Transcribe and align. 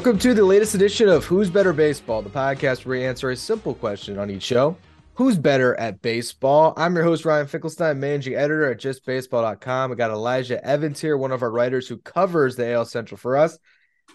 Welcome 0.00 0.18
to 0.20 0.32
the 0.32 0.46
latest 0.46 0.74
edition 0.74 1.10
of 1.10 1.26
Who's 1.26 1.50
Better 1.50 1.74
Baseball, 1.74 2.22
the 2.22 2.30
podcast 2.30 2.86
where 2.86 2.98
we 2.98 3.04
answer 3.04 3.28
a 3.28 3.36
simple 3.36 3.74
question 3.74 4.18
on 4.18 4.30
each 4.30 4.44
show. 4.44 4.74
Who's 5.12 5.36
better 5.36 5.78
at 5.78 6.00
baseball? 6.00 6.72
I'm 6.78 6.94
your 6.94 7.04
host, 7.04 7.26
Ryan 7.26 7.46
Finkelstein, 7.46 8.00
managing 8.00 8.34
editor 8.34 8.70
at 8.70 8.80
justbaseball.com. 8.80 9.92
I 9.92 9.94
got 9.94 10.10
Elijah 10.10 10.64
Evans 10.64 11.02
here, 11.02 11.18
one 11.18 11.32
of 11.32 11.42
our 11.42 11.50
writers 11.50 11.86
who 11.86 11.98
covers 11.98 12.56
the 12.56 12.72
AL 12.72 12.86
Central 12.86 13.18
for 13.18 13.36
us. 13.36 13.58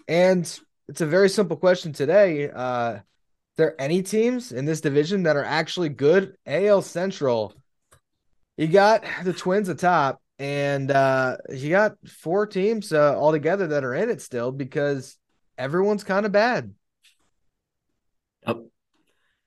And 0.08 0.40
it's 0.88 1.02
a 1.02 1.06
very 1.06 1.28
simple 1.28 1.56
question 1.56 1.92
today. 1.92 2.50
Uh, 2.50 2.98
there 3.56 3.80
any 3.80 4.02
teams 4.02 4.50
in 4.50 4.64
this 4.64 4.80
division 4.80 5.22
that 5.22 5.36
are 5.36 5.44
actually 5.44 5.90
good? 5.90 6.34
AL 6.46 6.82
Central, 6.82 7.54
you 8.56 8.66
got 8.66 9.04
the 9.22 9.32
Twins 9.32 9.68
atop, 9.68 10.20
and 10.40 10.90
uh, 10.90 11.36
you 11.48 11.70
got 11.70 11.92
four 12.08 12.44
teams 12.44 12.92
uh, 12.92 13.16
altogether 13.16 13.68
that 13.68 13.84
are 13.84 13.94
in 13.94 14.10
it 14.10 14.20
still 14.20 14.50
because 14.50 15.16
everyone's 15.58 16.04
kind 16.04 16.26
of 16.26 16.32
bad. 16.32 16.74
Yep. 18.46 18.58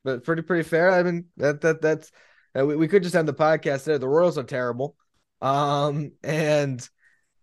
But 0.04 0.24
pretty 0.24 0.42
pretty 0.42 0.64
fair. 0.64 0.92
I 0.92 1.04
mean 1.04 1.26
that 1.38 1.62
that 1.62 1.82
that's 1.82 2.12
uh, 2.58 2.66
we, 2.66 2.76
we 2.76 2.88
could 2.88 3.04
just 3.04 3.16
have 3.16 3.26
the 3.26 3.34
podcast 3.34 3.84
there. 3.84 3.98
The 3.98 4.08
Royals 4.08 4.38
are 4.38 4.44
terrible. 4.44 4.96
Um 5.42 6.12
and 6.24 6.88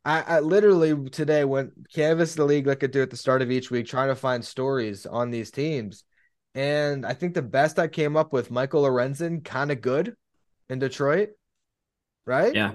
I, 0.04 0.22
I 0.22 0.40
literally 0.40 1.10
today 1.10 1.44
went 1.44 1.90
canvas 1.92 2.34
the 2.34 2.44
league 2.44 2.66
like 2.66 2.84
I 2.84 2.86
do 2.86 3.02
at 3.02 3.10
the 3.10 3.16
start 3.16 3.42
of 3.42 3.50
each 3.50 3.70
week, 3.70 3.86
trying 3.86 4.08
to 4.08 4.14
find 4.14 4.44
stories 4.44 5.04
on 5.04 5.30
these 5.30 5.50
teams. 5.50 6.04
And 6.54 7.04
I 7.04 7.12
think 7.12 7.34
the 7.34 7.42
best 7.42 7.78
I 7.78 7.88
came 7.88 8.16
up 8.16 8.32
with 8.32 8.50
Michael 8.50 8.84
Lorenzen, 8.84 9.44
kind 9.44 9.72
of 9.72 9.80
good 9.80 10.14
in 10.70 10.78
Detroit. 10.78 11.30
Right? 12.24 12.54
Yeah. 12.54 12.74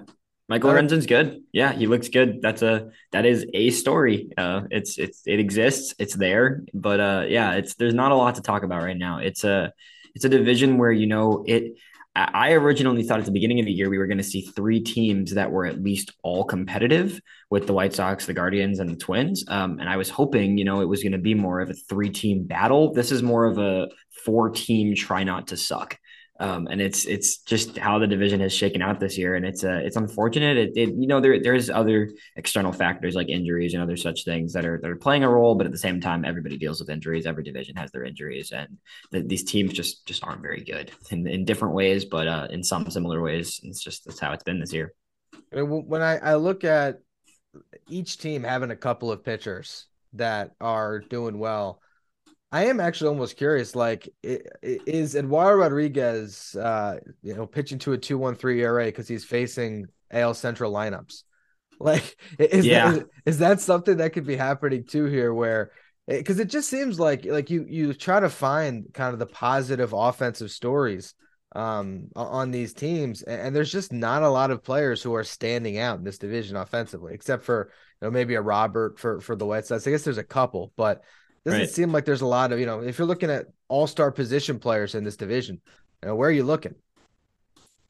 Michael 0.52 0.72
Lorenzen's 0.72 1.06
good. 1.06 1.44
Yeah, 1.54 1.72
he 1.72 1.88
looks 1.88 2.10
good. 2.10 2.42
That's 2.42 2.62
a 2.62 2.90
that 3.14 3.26
is 3.26 3.46
a 3.54 3.70
story. 3.70 4.34
Uh, 4.38 4.64
it's 4.70 4.98
it's 4.98 5.22
it 5.26 5.40
exists. 5.40 5.96
It's 5.98 6.14
there. 6.14 6.66
But 6.74 7.00
uh, 7.00 7.26
yeah, 7.30 7.54
it's 7.54 7.76
there's 7.76 7.94
not 7.94 8.12
a 8.12 8.16
lot 8.16 8.36
to 8.36 8.42
talk 8.42 8.64
about 8.64 8.84
right 8.84 8.98
now. 8.98 9.20
It's 9.20 9.46
a 9.46 9.72
it's 10.14 10.26
a 10.26 10.30
division 10.30 10.78
where 10.78 10.92
you 10.92 11.08
know 11.08 11.46
it. 11.48 11.76
I 12.14 12.52
originally 12.52 13.04
thought 13.04 13.20
at 13.20 13.26
the 13.26 13.32
beginning 13.32 13.62
of 13.62 13.66
the 13.66 13.72
year 13.72 13.90
we 13.90 13.98
were 13.98 14.08
going 14.08 14.18
to 14.18 14.24
see 14.26 14.42
three 14.42 14.82
teams 14.82 15.36
that 15.36 15.50
were 15.50 15.66
at 15.66 15.82
least 15.82 16.12
all 16.22 16.44
competitive 16.44 17.22
with 17.50 17.66
the 17.66 17.72
White 17.72 17.94
Sox, 17.94 18.26
the 18.26 18.34
Guardians, 18.34 18.80
and 18.80 18.90
the 18.90 18.98
Twins. 18.98 19.46
Um, 19.48 19.80
and 19.80 19.88
I 19.88 19.96
was 19.96 20.10
hoping, 20.10 20.58
you 20.58 20.66
know, 20.66 20.82
it 20.82 20.90
was 20.90 21.02
going 21.02 21.14
to 21.14 21.18
be 21.18 21.34
more 21.34 21.62
of 21.62 21.70
a 21.70 21.74
three 21.74 22.10
team 22.10 22.44
battle. 22.44 22.92
This 22.92 23.14
is 23.14 23.24
more 23.24 23.46
of 23.46 23.58
a 23.58 23.88
four 24.26 24.50
team 24.50 24.94
try 24.96 25.24
not 25.24 25.48
to 25.48 25.56
suck. 25.56 25.98
Um, 26.42 26.68
and 26.72 26.82
it's 26.82 27.06
it's 27.06 27.38
just 27.38 27.78
how 27.78 28.00
the 28.00 28.08
division 28.08 28.40
has 28.40 28.52
shaken 28.52 28.82
out 28.82 29.00
this 29.00 29.16
year, 29.16 29.36
and 29.36 29.46
it's 29.46 29.64
uh, 29.64 29.80
it's 29.84 29.96
unfortunate. 29.96 30.58
It, 30.58 30.72
it 30.76 30.90
you 30.90 31.06
know 31.06 31.22
there 31.22 31.40
there's 31.40 31.70
other 31.70 32.10
external 32.36 32.72
factors 32.72 33.14
like 33.14 33.30
injuries 33.30 33.76
and 33.76 33.84
other 33.84 33.96
such 33.96 34.26
things 34.26 34.52
that 34.54 34.66
are 34.66 34.80
that 34.82 34.90
are 34.90 34.96
playing 34.96 35.24
a 35.24 35.30
role, 35.30 35.54
but 35.54 35.68
at 35.68 35.72
the 35.72 35.78
same 35.78 36.02
time, 36.02 36.26
everybody 36.26 36.58
deals 36.58 36.80
with 36.80 36.90
injuries. 36.90 37.28
Every 37.28 37.44
division 37.44 37.76
has 37.76 37.92
their 37.92 38.04
injuries, 38.04 38.52
and 38.52 38.80
the, 39.12 39.22
these 39.22 39.44
teams 39.44 39.72
just 39.72 40.08
just 40.08 40.24
aren't 40.24 40.42
very 40.42 40.64
good 40.64 40.92
in, 41.12 41.28
in 41.28 41.46
different 41.46 41.76
ways, 41.76 42.06
but 42.06 42.28
uh, 42.28 42.48
in 42.50 42.64
some 42.64 42.90
similar 42.90 43.22
ways. 43.22 43.60
It's 43.64 43.84
just 43.84 44.06
that's 44.06 44.20
how 44.20 44.34
it's 44.34 44.44
been 44.44 44.60
this 44.60 44.74
year. 44.74 44.96
When 45.52 46.02
I, 46.02 46.18
I 46.18 46.36
look 46.36 46.64
at 46.64 47.02
each 47.88 48.18
team 48.18 48.42
having 48.42 48.72
a 48.72 48.76
couple 48.76 49.12
of 49.12 49.24
pitchers 49.24 49.86
that 50.14 50.56
are 50.60 51.02
doing 51.02 51.38
well 51.38 51.82
I 52.52 52.66
am 52.66 52.80
actually 52.80 53.10
almost 53.10 53.38
curious. 53.38 53.76
Like, 53.76 54.10
is 54.24 55.16
Eduardo 55.16 55.58
Rodriguez, 55.58 56.56
uh, 56.56 57.00
you 57.22 57.34
know, 57.34 57.46
pitching 57.46 57.80
to 57.80 57.94
a 57.94 57.98
two 57.98 58.18
one 58.18 58.36
three 58.36 58.62
ERA 58.62 58.86
because 58.86 59.08
he's 59.08 59.24
facing 59.24 59.88
AL 60.12 60.34
Central 60.36 60.72
lineups? 60.72 61.24
Like, 61.80 62.16
is 62.38 62.64
yeah. 62.64 62.92
that 62.92 62.98
is, 62.98 63.06
is 63.26 63.38
that 63.40 63.60
something 63.60 63.98
that 63.98 64.14
could 64.14 64.28
be 64.28 64.36
happening 64.36 64.86
too 64.86 65.06
here? 65.06 65.34
Where 65.34 65.72
because 66.08 66.40
it, 66.40 66.44
it 66.44 66.50
just 66.52 66.70
seems 66.70 67.00
like 67.00 67.26
like 67.26 67.50
you 67.50 67.66
you 67.68 67.94
try 67.94 68.20
to 68.20 68.30
find 68.30 68.86
kind 68.94 69.14
of 69.14 69.20
the 69.20 69.26
positive 69.26 69.94
offensive 69.94 70.52
stories 70.52 71.14
um 71.54 72.08
on 72.16 72.52
these 72.52 72.74
teams 72.74 73.24
and 73.24 73.54
there's 73.56 73.72
just 73.72 73.92
not 73.92 74.24
a 74.24 74.30
lot 74.30 74.52
of 74.52 74.64
players 74.64 75.04
who 75.04 75.14
are 75.14 75.24
standing 75.24 75.78
out 75.78 75.98
in 75.98 76.04
this 76.04 76.18
division 76.18 76.56
offensively 76.56 77.14
except 77.14 77.44
for 77.44 77.72
you 78.02 78.08
know 78.08 78.12
maybe 78.12 78.36
a 78.36 78.42
Robert 78.42 78.98
for 78.98 79.20
for 79.20 79.36
the 79.36 79.46
White 79.46 79.66
Sox 79.66 79.86
I 79.86 79.92
guess 79.92 80.04
there's 80.04 80.18
a 80.18 80.24
couple 80.24 80.72
but 80.78 81.04
doesn't 81.46 81.60
right. 81.60 81.70
seem 81.70 81.92
like 81.92 82.06
there's 82.06 82.22
a 82.22 82.28
lot 82.28 82.52
of 82.52 82.60
you 82.60 82.66
know 82.66 82.82
if 82.82 82.98
you're 82.98 83.08
looking 83.08 83.30
at 83.30 83.48
all 83.68 83.88
star 83.88 84.12
position 84.12 84.60
players 84.60 84.96
in 84.96 85.04
this 85.04 85.16
division, 85.16 85.62
you 86.02 86.10
know, 86.10 86.16
where 86.16 86.30
are 86.30 86.34
you 86.34 86.44
looking? 86.44 86.76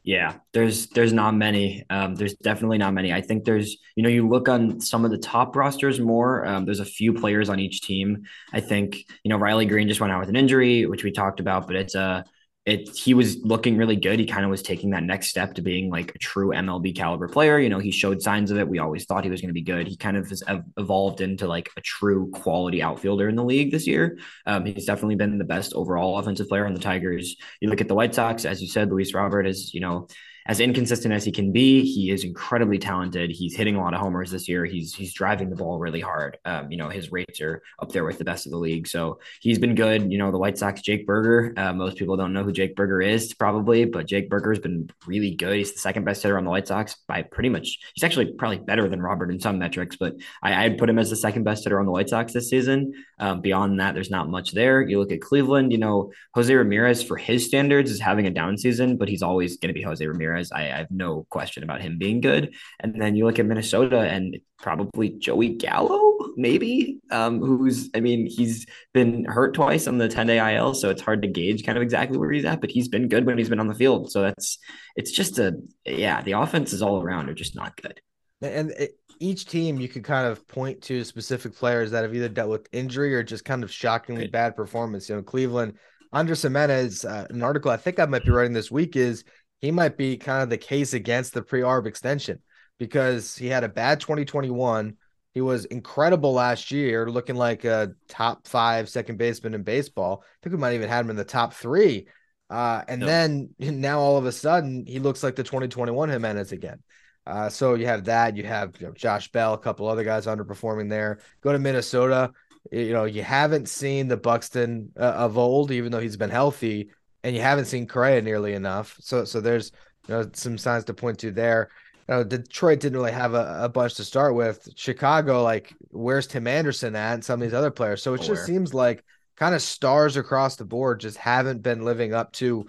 Yeah, 0.04 0.38
there's 0.54 0.88
there's 0.88 1.14
not 1.14 1.36
many. 1.36 1.86
Um, 1.90 2.16
there's 2.16 2.34
definitely 2.36 2.80
not 2.80 2.94
many. 2.94 3.14
I 3.14 3.22
think 3.22 3.44
there's 3.44 3.78
you 3.96 4.02
know 4.02 4.10
you 4.10 4.28
look 4.28 4.50
on 4.50 4.82
some 4.82 5.06
of 5.06 5.12
the 5.12 5.18
top 5.18 5.56
rosters 5.56 6.00
more. 6.00 6.46
Um, 6.46 6.66
there's 6.66 6.80
a 6.80 6.86
few 6.86 7.14
players 7.14 7.50
on 7.50 7.60
each 7.60 7.82
team. 7.82 8.24
I 8.52 8.62
think 8.62 9.06
you 9.24 9.30
know 9.30 9.38
Riley 9.38 9.68
Greene 9.68 9.88
just 9.88 10.02
went 10.02 10.12
out 10.12 10.20
with 10.20 10.30
an 10.30 10.36
injury, 10.36 10.88
which 10.88 11.04
we 11.04 11.12
talked 11.12 11.40
about, 11.40 11.68
but 11.68 11.76
it's 11.76 11.94
a 11.94 12.26
it 12.66 12.96
he 12.96 13.16
was 13.16 13.38
looking 13.38 13.76
really 13.76 13.96
good. 13.96 14.20
He 14.20 14.28
kind 14.28 14.46
of 14.46 14.52
was 14.52 14.62
taking 14.62 14.92
that 14.92 15.04
next 15.04 15.30
step 15.30 15.56
to 15.56 15.64
being 15.64 15.90
like 15.90 16.14
a 16.14 16.20
true 16.20 16.50
MLB 16.50 16.96
caliber 16.96 17.28
player. 17.28 17.58
You 17.58 17.70
know, 17.70 17.80
he 17.80 17.90
showed 17.90 18.22
signs 18.22 18.52
of 18.52 18.60
it. 18.60 18.68
We 18.68 18.78
always 18.78 19.06
thought 19.06 19.24
he 19.24 19.32
was 19.32 19.42
going 19.42 19.50
to 19.50 19.54
be 19.54 19.64
good. 19.64 19.88
He 19.88 19.98
kind 19.98 20.16
of 20.16 20.30
has 20.30 20.44
evolved 20.78 21.22
into 21.22 21.48
like 21.48 21.70
a 21.76 21.82
true 21.82 22.30
quality 22.32 22.84
outfielder 22.84 23.28
in 23.28 23.36
the 23.36 23.44
league 23.44 23.72
this 23.72 23.88
year. 23.88 24.20
Um, 24.46 24.66
he's 24.66 24.86
definitely 24.86 25.16
been 25.16 25.40
the 25.40 25.44
best 25.44 25.74
overall 25.74 26.20
offensive 26.20 26.48
player 26.48 26.68
on 26.68 26.76
the 26.76 26.80
Tigers. 26.80 27.36
You 27.62 27.70
look 27.70 27.82
at 27.82 27.88
the 27.88 27.96
White 27.96 28.14
Sox, 28.14 28.46
as 28.46 28.62
you 28.62 28.68
said, 28.68 28.92
Luis 28.92 29.16
Robert 29.16 29.48
is, 29.48 29.74
you 29.74 29.80
know, 29.80 30.08
as 30.48 30.60
inconsistent 30.60 31.14
as 31.14 31.24
he 31.24 31.32
can 31.32 31.52
be, 31.52 31.84
he 31.84 32.12
is 32.12 32.24
incredibly 32.24 32.78
talented. 32.78 33.32
He's 33.32 33.56
hitting 33.56 33.76
a 33.76 33.82
lot 33.82 33.94
of 33.94 34.00
homers 34.00 34.32
this 34.32 34.48
year. 34.48 34.66
He's 34.66 34.94
he's 34.94 35.14
driving 35.14 35.50
the 35.50 35.56
ball 35.56 35.80
really 35.80 36.02
hard. 36.02 36.38
Um, 36.46 36.72
you 36.72 36.78
know, 36.78 36.90
his 36.90 37.12
rates 37.12 37.42
are 37.42 37.62
up 37.80 37.92
there 37.92 38.06
with 38.06 38.18
the 38.18 38.26
best 38.26 38.46
of 38.46 38.52
the 38.52 38.58
league. 38.58 38.88
So 38.88 39.20
he's 39.40 39.60
been 39.60 39.76
good. 39.76 40.12
You 40.12 40.18
know, 40.18 40.32
the 40.32 40.38
White 40.38 40.58
Sox, 40.58 40.82
Jake 40.82 41.06
Burger. 41.06 41.54
Uh, 41.58 41.74
most 41.74 41.98
people 41.98 42.18
don't 42.18 42.34
know 42.34 42.44
who 42.44 42.52
Jake 42.52 42.76
Burger 42.76 43.02
is, 43.02 43.34
probably, 43.34 43.86
but 43.86 44.08
Jake 44.08 44.30
Burger's 44.30 44.60
been 44.60 44.90
really 45.06 45.36
good. 45.36 45.56
He's 45.56 45.74
the 45.74 45.80
second 45.80 46.06
best 46.06 46.24
hitter 46.24 46.38
on 46.38 46.46
the 46.46 46.52
White 46.52 46.68
Sox 46.68 46.96
by 47.08 47.22
pretty 47.22 47.50
much. 47.50 47.80
He's 47.94 48.04
actually 48.04 48.34
probably 48.34 48.60
better 48.60 48.88
than 48.88 49.02
Robert 49.02 49.32
in 49.32 49.40
some 49.40 49.60
metrics, 49.60 49.96
but 49.96 50.16
I, 50.42 50.66
I'd 50.66 50.78
put 50.78 50.90
him 50.90 51.00
as 51.00 51.10
the 51.10 51.16
second 51.16 51.44
best 51.44 51.64
hitter 51.64 51.80
on 51.80 51.86
the 51.86 51.92
White 51.92 52.10
Sox 52.10 52.34
this 52.34 52.50
season. 52.50 52.94
Um, 53.20 53.42
beyond 53.42 53.80
that, 53.80 53.94
there's 53.94 54.10
not 54.10 54.30
much 54.30 54.52
there. 54.52 54.82
You 54.82 55.00
look 55.00 55.12
at 55.12 55.22
Cleveland. 55.22 55.72
You 55.72 55.78
know, 55.78 56.12
Jose 56.34 56.54
Ramirez 56.54 57.04
for 57.04 57.18
his 57.18 57.46
standards 57.46 57.92
is 57.92 58.00
having 58.00 58.26
a 58.26 58.32
down 58.32 58.58
season, 58.58 58.98
but 58.98 59.08
he's 59.08 59.22
always 59.22 59.58
going 59.58 59.70
to 59.70 59.74
be 59.74 59.84
Jose 59.84 60.06
Ramirez. 60.06 60.31
I, 60.36 60.46
I 60.54 60.64
have 60.64 60.92
no 60.92 61.26
question 61.30 61.64
about 61.64 61.82
him 61.82 61.98
being 61.98 62.22
good. 62.22 62.54
And 62.80 63.02
then 63.02 63.16
you 63.16 63.26
look 63.26 63.40
at 63.40 63.46
Minnesota 63.46 64.00
and 64.00 64.38
probably 64.58 65.10
Joey 65.10 65.50
Gallo, 65.50 66.18
maybe, 66.36 67.00
um, 67.10 67.40
who's, 67.40 67.90
I 67.96 68.00
mean, 68.00 68.28
he's 68.28 68.66
been 68.94 69.26
hurt 69.26 69.54
twice 69.54 69.88
on 69.88 69.98
the 69.98 70.08
10 70.08 70.28
day 70.28 70.56
IL, 70.56 70.74
so 70.74 70.90
it's 70.90 71.02
hard 71.02 71.22
to 71.24 71.28
gauge 71.28 71.66
kind 71.66 71.78
of 71.78 71.82
exactly 71.82 72.18
where 72.18 72.32
he's 72.32 72.46
at, 72.46 72.62
but 72.62 72.72
he's 72.72 72.88
been 72.88 73.08
good 73.08 73.26
when 73.26 73.38
he's 73.38 73.50
been 73.50 73.60
on 73.60 73.68
the 73.68 73.76
field. 73.76 74.12
So 74.12 74.22
that's, 74.22 74.58
it's 74.96 75.12
just 75.12 75.40
a, 75.40 75.54
yeah, 75.86 76.22
the 76.22 76.34
offenses 76.34 76.82
all 76.82 77.02
around 77.02 77.30
are 77.30 77.34
just 77.34 77.56
not 77.56 77.80
good. 77.82 78.00
And 78.42 78.72
it, 78.72 78.98
each 79.20 79.46
team 79.46 79.80
you 79.80 79.88
could 79.88 80.04
kind 80.04 80.28
of 80.28 80.48
point 80.48 80.82
to 80.84 81.04
specific 81.04 81.56
players 81.56 81.92
that 81.92 82.04
have 82.04 82.16
either 82.16 82.28
dealt 82.28 82.50
with 82.50 82.68
injury 82.72 83.14
or 83.14 83.22
just 83.22 83.46
kind 83.46 83.64
of 83.64 83.72
shockingly 83.72 84.28
bad 84.28 84.56
performance. 84.56 85.08
You 85.08 85.16
know, 85.16 85.22
Cleveland, 85.22 85.76
Andres 86.12 86.42
Gimenez, 86.42 87.06
uh, 87.06 87.28
an 87.30 87.44
article 87.44 87.70
I 87.70 87.78
think 87.78 88.00
I 88.00 88.06
might 88.06 88.26
be 88.26 88.32
writing 88.32 88.54
this 88.54 88.72
week 88.72 88.96
is 88.96 89.24
he 89.62 89.72
might 89.72 89.96
be 89.96 90.18
kind 90.18 90.42
of 90.42 90.50
the 90.50 90.58
case 90.58 90.94
against 90.94 91.34
the 91.34 91.42
pre-arb 91.42 91.86
extension 91.86 92.40
because 92.80 93.38
he 93.38 93.48
had 93.48 93.64
a 93.64 93.70
bad 93.70 94.00
2021. 94.00 94.98
He 95.34 95.42
was 95.42 95.66
incredible 95.66 96.34
last 96.34 96.72
year, 96.72 97.10
looking 97.10 97.36
like 97.36 97.64
a 97.64 97.94
top 98.10 98.48
five 98.48 98.90
second 98.90 99.18
baseman 99.18 99.54
in 99.54 99.64
baseball. 99.64 100.24
I 100.24 100.36
think 100.42 100.54
we 100.54 100.60
might 100.60 100.74
even 100.74 100.90
had 100.90 101.06
him 101.06 101.12
in 101.12 101.16
the 101.16 101.24
top 101.24 101.54
three. 101.54 102.08
Uh, 102.50 102.82
and 102.88 103.02
then 103.02 103.52
now 103.60 104.00
all 104.00 104.18
of 104.18 104.26
a 104.26 104.32
sudden 104.32 104.86
he 104.86 105.00
looks 105.00 105.24
like 105.24 105.36
the 105.36 105.44
2021 105.44 106.10
Gimenez 106.10 106.52
again. 106.52 106.80
Uh, 107.28 107.50
so 107.50 107.76
you 107.76 107.86
have 107.86 108.06
that. 108.06 108.36
You 108.36 108.44
have 108.44 108.74
you 108.80 108.88
know, 108.88 108.94
Josh 108.94 109.32
Bell, 109.32 109.54
a 109.54 109.60
couple 109.60 109.88
other 109.88 110.04
guys 110.04 110.26
underperforming 110.26 110.90
there. 110.90 111.20
Go 111.42 111.52
to 111.52 111.60
Minnesota. 111.60 112.32
You 112.72 112.94
know 112.94 113.06
you 113.06 113.24
haven't 113.24 113.70
seen 113.70 114.08
the 114.08 114.18
Buxton 114.18 114.92
uh, 115.00 115.04
of 115.04 115.38
old, 115.38 115.72
even 115.72 115.92
though 115.92 116.00
he's 116.00 116.18
been 116.18 116.30
healthy 116.30 116.90
and 117.24 117.36
you 117.36 117.42
haven't 117.42 117.66
seen 117.66 117.88
Correa 117.88 118.22
nearly 118.22 118.54
enough. 118.54 118.98
So 119.00 119.26
so 119.26 119.42
there's 119.42 119.72
you 120.08 120.16
know 120.16 120.30
some 120.34 120.58
signs 120.58 120.86
to 120.86 120.94
point 120.94 121.20
to 121.20 121.32
there. 121.32 121.70
You 122.08 122.16
know, 122.16 122.24
Detroit 122.24 122.80
didn't 122.80 122.98
really 122.98 123.12
have 123.12 123.34
a, 123.34 123.60
a 123.64 123.70
bunch 123.70 123.96
to 123.96 124.04
start 124.04 124.36
with. 124.36 124.68
Chicago, 124.76 125.44
like, 125.44 125.74
where's 125.92 126.28
Tim 126.28 126.48
Anderson 126.48 126.96
at 126.96 127.14
and 127.14 127.24
some 127.24 127.42
of 127.42 127.48
these 127.48 127.54
other 127.54 127.72
players? 127.72 128.02
So 128.02 128.14
it 128.14 128.22
just 128.22 128.46
seems 128.46 128.74
like 128.74 129.04
kind 129.36 129.56
of 129.56 129.62
stars 129.62 130.18
across 130.18 130.56
the 130.56 130.66
board 130.66 131.00
just 131.00 131.18
haven't 131.18 131.62
been 131.62 131.86
living 131.86 132.14
up 132.14 132.32
to, 132.34 132.66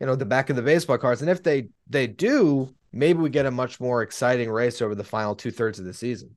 you 0.00 0.06
know, 0.06 0.16
the 0.16 0.24
back 0.24 0.50
of 0.50 0.56
the 0.56 0.62
baseball 0.62 0.98
cards. 0.98 1.20
And 1.20 1.30
if 1.30 1.42
they 1.42 1.68
they 1.88 2.06
do, 2.06 2.74
maybe 2.92 3.18
we 3.20 3.28
get 3.28 3.46
a 3.46 3.50
much 3.50 3.80
more 3.80 4.02
exciting 4.02 4.50
race 4.50 4.80
over 4.80 4.94
the 4.94 5.04
final 5.04 5.34
two 5.34 5.50
thirds 5.50 5.78
of 5.78 5.84
the 5.84 5.94
season. 5.94 6.36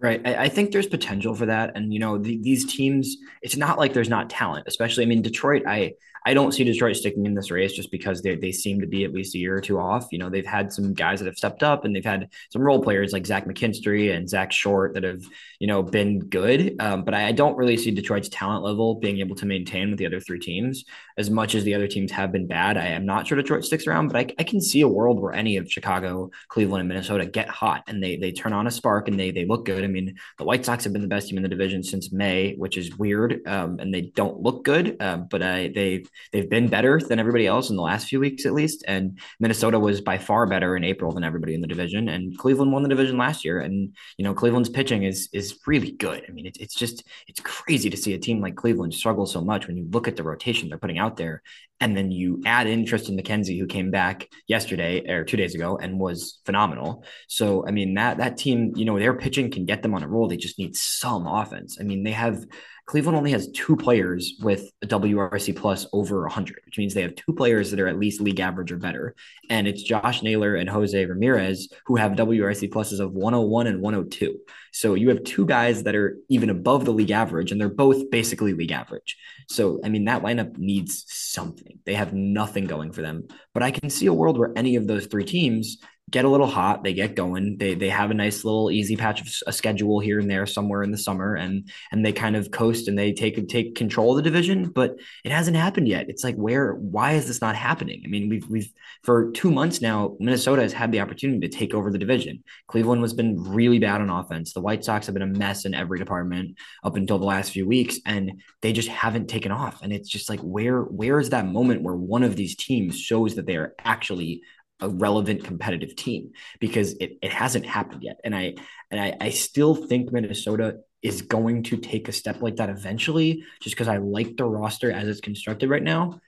Right. 0.00 0.20
I, 0.24 0.44
I, 0.44 0.48
think 0.48 0.70
there's 0.70 0.86
potential 0.86 1.34
for 1.34 1.46
that. 1.46 1.72
And, 1.76 1.92
you 1.92 1.98
know, 1.98 2.18
the, 2.18 2.38
these 2.40 2.72
teams, 2.72 3.16
it's 3.42 3.56
not 3.56 3.78
like 3.78 3.92
there's 3.92 4.08
not 4.08 4.30
talent, 4.30 4.68
especially, 4.68 5.02
I 5.02 5.08
mean, 5.08 5.22
Detroit, 5.22 5.64
I, 5.66 5.94
I 6.24 6.34
don't 6.34 6.52
see 6.52 6.64
Detroit 6.64 6.96
sticking 6.96 7.26
in 7.26 7.34
this 7.34 7.50
race 7.50 7.72
just 7.72 7.90
because 7.90 8.22
they 8.22 8.36
they 8.36 8.52
seem 8.52 8.80
to 8.80 8.86
be 8.86 9.04
at 9.04 9.12
least 9.12 9.34
a 9.34 9.38
year 9.38 9.56
or 9.56 9.60
two 9.60 9.78
off. 9.78 10.08
You 10.10 10.18
know, 10.18 10.30
they've 10.30 10.46
had 10.46 10.72
some 10.72 10.94
guys 10.94 11.20
that 11.20 11.26
have 11.26 11.36
stepped 11.36 11.62
up 11.62 11.84
and 11.84 11.94
they've 11.94 12.04
had 12.04 12.30
some 12.52 12.62
role 12.62 12.82
players 12.82 13.12
like 13.12 13.26
Zach 13.26 13.46
McKinstry 13.46 14.14
and 14.14 14.28
Zach 14.28 14.52
Short 14.52 14.94
that 14.94 15.04
have, 15.04 15.22
you 15.58 15.66
know, 15.66 15.82
been 15.82 16.20
good. 16.20 16.76
Um, 16.80 17.04
but 17.04 17.14
I, 17.14 17.28
I 17.28 17.32
don't 17.32 17.56
really 17.56 17.76
see 17.76 17.90
Detroit's 17.90 18.28
talent 18.28 18.64
level 18.64 18.96
being 18.96 19.18
able 19.18 19.36
to 19.36 19.46
maintain 19.46 19.90
with 19.90 19.98
the 19.98 20.06
other 20.06 20.20
three 20.20 20.38
teams 20.38 20.84
as 21.16 21.30
much 21.30 21.54
as 21.54 21.64
the 21.64 21.74
other 21.74 21.88
teams 21.88 22.10
have 22.12 22.32
been 22.32 22.46
bad. 22.46 22.76
I 22.76 22.86
am 22.86 23.06
not 23.06 23.26
sure 23.26 23.36
Detroit 23.36 23.64
sticks 23.64 23.86
around, 23.86 24.08
but 24.08 24.16
I, 24.16 24.34
I 24.38 24.44
can 24.44 24.60
see 24.60 24.80
a 24.82 24.88
world 24.88 25.20
where 25.20 25.32
any 25.32 25.56
of 25.56 25.70
Chicago, 25.70 26.30
Cleveland, 26.48 26.80
and 26.80 26.88
Minnesota 26.88 27.26
get 27.26 27.48
hot 27.48 27.84
and 27.86 28.02
they 28.02 28.16
they 28.16 28.32
turn 28.32 28.52
on 28.52 28.66
a 28.66 28.70
spark 28.70 29.08
and 29.08 29.18
they 29.18 29.30
they 29.30 29.44
look 29.44 29.64
good. 29.64 29.84
I 29.84 29.88
mean, 29.88 30.16
the 30.38 30.44
White 30.44 30.64
Sox 30.64 30.84
have 30.84 30.92
been 30.92 31.02
the 31.02 31.08
best 31.08 31.28
team 31.28 31.36
in 31.36 31.42
the 31.42 31.48
division 31.48 31.82
since 31.82 32.12
May, 32.12 32.54
which 32.54 32.76
is 32.76 32.96
weird, 32.96 33.46
um, 33.46 33.78
and 33.80 33.92
they 33.92 34.02
don't 34.02 34.40
look 34.40 34.64
good. 34.64 34.96
Uh, 35.00 35.18
but 35.18 35.42
I, 35.42 35.68
they 35.68 36.04
they've 36.32 36.48
been 36.48 36.68
better 36.68 37.00
than 37.00 37.18
everybody 37.18 37.46
else 37.46 37.70
in 37.70 37.76
the 37.76 37.82
last 37.82 38.08
few 38.08 38.20
weeks, 38.20 38.46
at 38.46 38.52
least. 38.52 38.84
And 38.86 39.18
Minnesota 39.40 39.78
was 39.78 40.00
by 40.00 40.18
far 40.18 40.46
better 40.46 40.76
in 40.76 40.84
April 40.84 41.12
than 41.12 41.24
everybody 41.24 41.54
in 41.54 41.60
the 41.60 41.66
division. 41.66 42.08
And 42.08 42.36
Cleveland 42.38 42.72
won 42.72 42.82
the 42.82 42.88
division 42.88 43.16
last 43.16 43.44
year. 43.44 43.60
And 43.60 43.94
you 44.16 44.24
know, 44.24 44.34
Cleveland's 44.34 44.68
pitching 44.68 45.04
is 45.04 45.28
is 45.32 45.58
really 45.66 45.92
good. 45.92 46.24
I 46.28 46.32
mean, 46.32 46.46
it's 46.46 46.58
it's 46.58 46.74
just 46.74 47.04
it's 47.26 47.40
crazy 47.40 47.90
to 47.90 47.96
see 47.96 48.14
a 48.14 48.18
team 48.18 48.40
like 48.40 48.56
Cleveland 48.56 48.94
struggle 48.94 49.26
so 49.26 49.40
much 49.40 49.66
when 49.66 49.76
you 49.76 49.86
look 49.90 50.08
at 50.08 50.16
the 50.16 50.22
rotation 50.22 50.68
they're 50.68 50.78
putting 50.78 50.98
out 50.98 51.16
there. 51.16 51.42
And 51.80 51.96
then 51.96 52.10
you 52.10 52.42
add 52.44 52.66
in 52.66 52.84
Tristan 52.84 53.16
McKenzie, 53.16 53.58
who 53.58 53.66
came 53.66 53.92
back 53.92 54.28
yesterday 54.48 55.08
or 55.08 55.24
two 55.24 55.36
days 55.36 55.54
ago 55.54 55.78
and 55.80 56.00
was 56.00 56.40
phenomenal. 56.44 57.04
So 57.28 57.66
I 57.66 57.70
mean 57.70 57.94
that 57.94 58.18
that 58.18 58.36
team, 58.36 58.72
you 58.74 58.84
know, 58.84 58.98
their 58.98 59.14
pitching 59.14 59.50
can 59.50 59.64
get 59.64 59.82
them 59.82 59.94
on 59.94 60.02
a 60.02 60.08
roll. 60.08 60.28
They 60.28 60.36
just 60.36 60.58
need 60.58 60.74
some 60.76 61.26
offense. 61.26 61.78
I 61.80 61.84
mean, 61.84 62.02
they 62.02 62.12
have 62.12 62.44
Cleveland 62.88 63.18
only 63.18 63.32
has 63.32 63.48
two 63.48 63.76
players 63.76 64.32
with 64.40 64.70
a 64.80 64.86
WRC 64.86 65.54
plus 65.54 65.86
over 65.92 66.22
100, 66.22 66.62
which 66.64 66.78
means 66.78 66.94
they 66.94 67.02
have 67.02 67.14
two 67.16 67.34
players 67.34 67.70
that 67.70 67.80
are 67.80 67.86
at 67.86 67.98
least 67.98 68.22
league 68.22 68.40
average 68.40 68.72
or 68.72 68.78
better. 68.78 69.14
And 69.50 69.68
it's 69.68 69.82
Josh 69.82 70.22
Naylor 70.22 70.54
and 70.54 70.70
Jose 70.70 71.04
Ramirez 71.04 71.68
who 71.84 71.96
have 71.96 72.12
WRC 72.12 72.70
pluses 72.70 72.98
of 72.98 73.12
101 73.12 73.66
and 73.66 73.82
102. 73.82 74.38
So 74.72 74.94
you 74.94 75.10
have 75.10 75.22
two 75.24 75.44
guys 75.44 75.82
that 75.82 75.94
are 75.94 76.16
even 76.30 76.48
above 76.48 76.86
the 76.86 76.92
league 76.92 77.10
average, 77.10 77.52
and 77.52 77.60
they're 77.60 77.68
both 77.68 78.10
basically 78.10 78.54
league 78.54 78.72
average. 78.72 79.18
So, 79.50 79.80
I 79.84 79.90
mean, 79.90 80.06
that 80.06 80.22
lineup 80.22 80.56
needs 80.56 81.04
something. 81.08 81.80
They 81.84 81.94
have 81.94 82.14
nothing 82.14 82.64
going 82.64 82.92
for 82.92 83.02
them. 83.02 83.28
But 83.52 83.62
I 83.62 83.70
can 83.70 83.90
see 83.90 84.06
a 84.06 84.14
world 84.14 84.38
where 84.38 84.52
any 84.56 84.76
of 84.76 84.86
those 84.86 85.06
three 85.06 85.26
teams 85.26 85.76
get 86.10 86.24
a 86.24 86.28
little 86.28 86.46
hot. 86.46 86.84
They 86.84 86.94
get 86.94 87.14
going. 87.14 87.58
They 87.58 87.74
they 87.74 87.88
have 87.88 88.10
a 88.10 88.14
nice 88.14 88.44
little 88.44 88.70
easy 88.70 88.96
patch 88.96 89.20
of 89.20 89.28
a 89.46 89.52
schedule 89.52 90.00
here 90.00 90.18
and 90.18 90.30
there 90.30 90.46
somewhere 90.46 90.82
in 90.82 90.90
the 90.90 90.98
summer, 90.98 91.34
and 91.34 91.68
and 91.92 92.04
they 92.04 92.12
kind 92.12 92.36
of 92.36 92.50
coast 92.50 92.88
and 92.88 92.98
they 92.98 93.12
take 93.12 93.48
take 93.48 93.74
control 93.74 94.10
of 94.10 94.16
the 94.16 94.22
division. 94.22 94.70
But 94.70 94.96
it 95.24 95.32
hasn't 95.32 95.56
happened 95.56 95.88
yet. 95.88 96.08
It's 96.08 96.24
like 96.24 96.36
where 96.36 96.74
why 96.74 97.12
is 97.12 97.26
this 97.26 97.40
not 97.40 97.56
happening? 97.56 98.02
I 98.04 98.08
mean, 98.08 98.28
we've 98.28 98.48
we've 98.48 98.72
for 99.02 99.30
two 99.32 99.50
months 99.50 99.80
now, 99.80 100.16
Minnesota 100.18 100.62
has 100.62 100.72
had 100.72 100.92
the 100.92 101.00
opportunity 101.00 101.46
to 101.46 101.56
take 101.56 101.74
over 101.74 101.90
the 101.90 101.98
division. 101.98 102.42
Cleveland 102.66 103.02
has 103.02 103.14
been 103.14 103.42
really 103.42 103.78
bad 103.78 104.00
on 104.00 104.10
offense. 104.10 104.52
The 104.52 104.60
White 104.60 104.84
Sox 104.84 105.06
have 105.06 105.14
been 105.14 105.22
a 105.22 105.26
mess 105.26 105.64
in 105.64 105.74
every 105.74 105.98
department 105.98 106.58
up 106.84 106.96
until 106.96 107.18
the 107.18 107.24
last 107.24 107.52
few 107.52 107.66
weeks, 107.66 107.98
and 108.06 108.42
they 108.62 108.72
just 108.72 108.88
haven't 108.88 109.28
taken 109.28 109.52
off. 109.52 109.82
And 109.82 109.92
it's 109.92 110.08
just 110.08 110.28
like 110.28 110.40
where 110.40 110.82
where 110.82 111.20
is 111.20 111.30
that 111.30 111.46
moment 111.46 111.82
where 111.82 111.96
one 111.96 112.22
of 112.22 112.36
these 112.36 112.56
teams 112.56 112.98
shows 112.98 113.34
that 113.34 113.46
they 113.46 113.56
are 113.56 113.74
actually 113.84 114.42
a 114.80 114.88
relevant 114.88 115.44
competitive 115.44 115.96
team 115.96 116.30
because 116.60 116.94
it, 116.94 117.18
it 117.22 117.32
hasn't 117.32 117.66
happened 117.66 118.02
yet. 118.02 118.20
And 118.24 118.34
I 118.34 118.54
and 118.90 119.00
I, 119.00 119.16
I 119.20 119.30
still 119.30 119.74
think 119.74 120.12
Minnesota 120.12 120.78
is 121.02 121.22
going 121.22 121.62
to 121.64 121.76
take 121.76 122.08
a 122.08 122.12
step 122.12 122.42
like 122.42 122.56
that 122.56 122.70
eventually, 122.70 123.44
just 123.60 123.76
because 123.76 123.88
I 123.88 123.98
like 123.98 124.36
the 124.36 124.44
roster 124.44 124.90
as 124.90 125.08
it's 125.08 125.20
constructed 125.20 125.70
right 125.70 125.82
now 125.82 126.20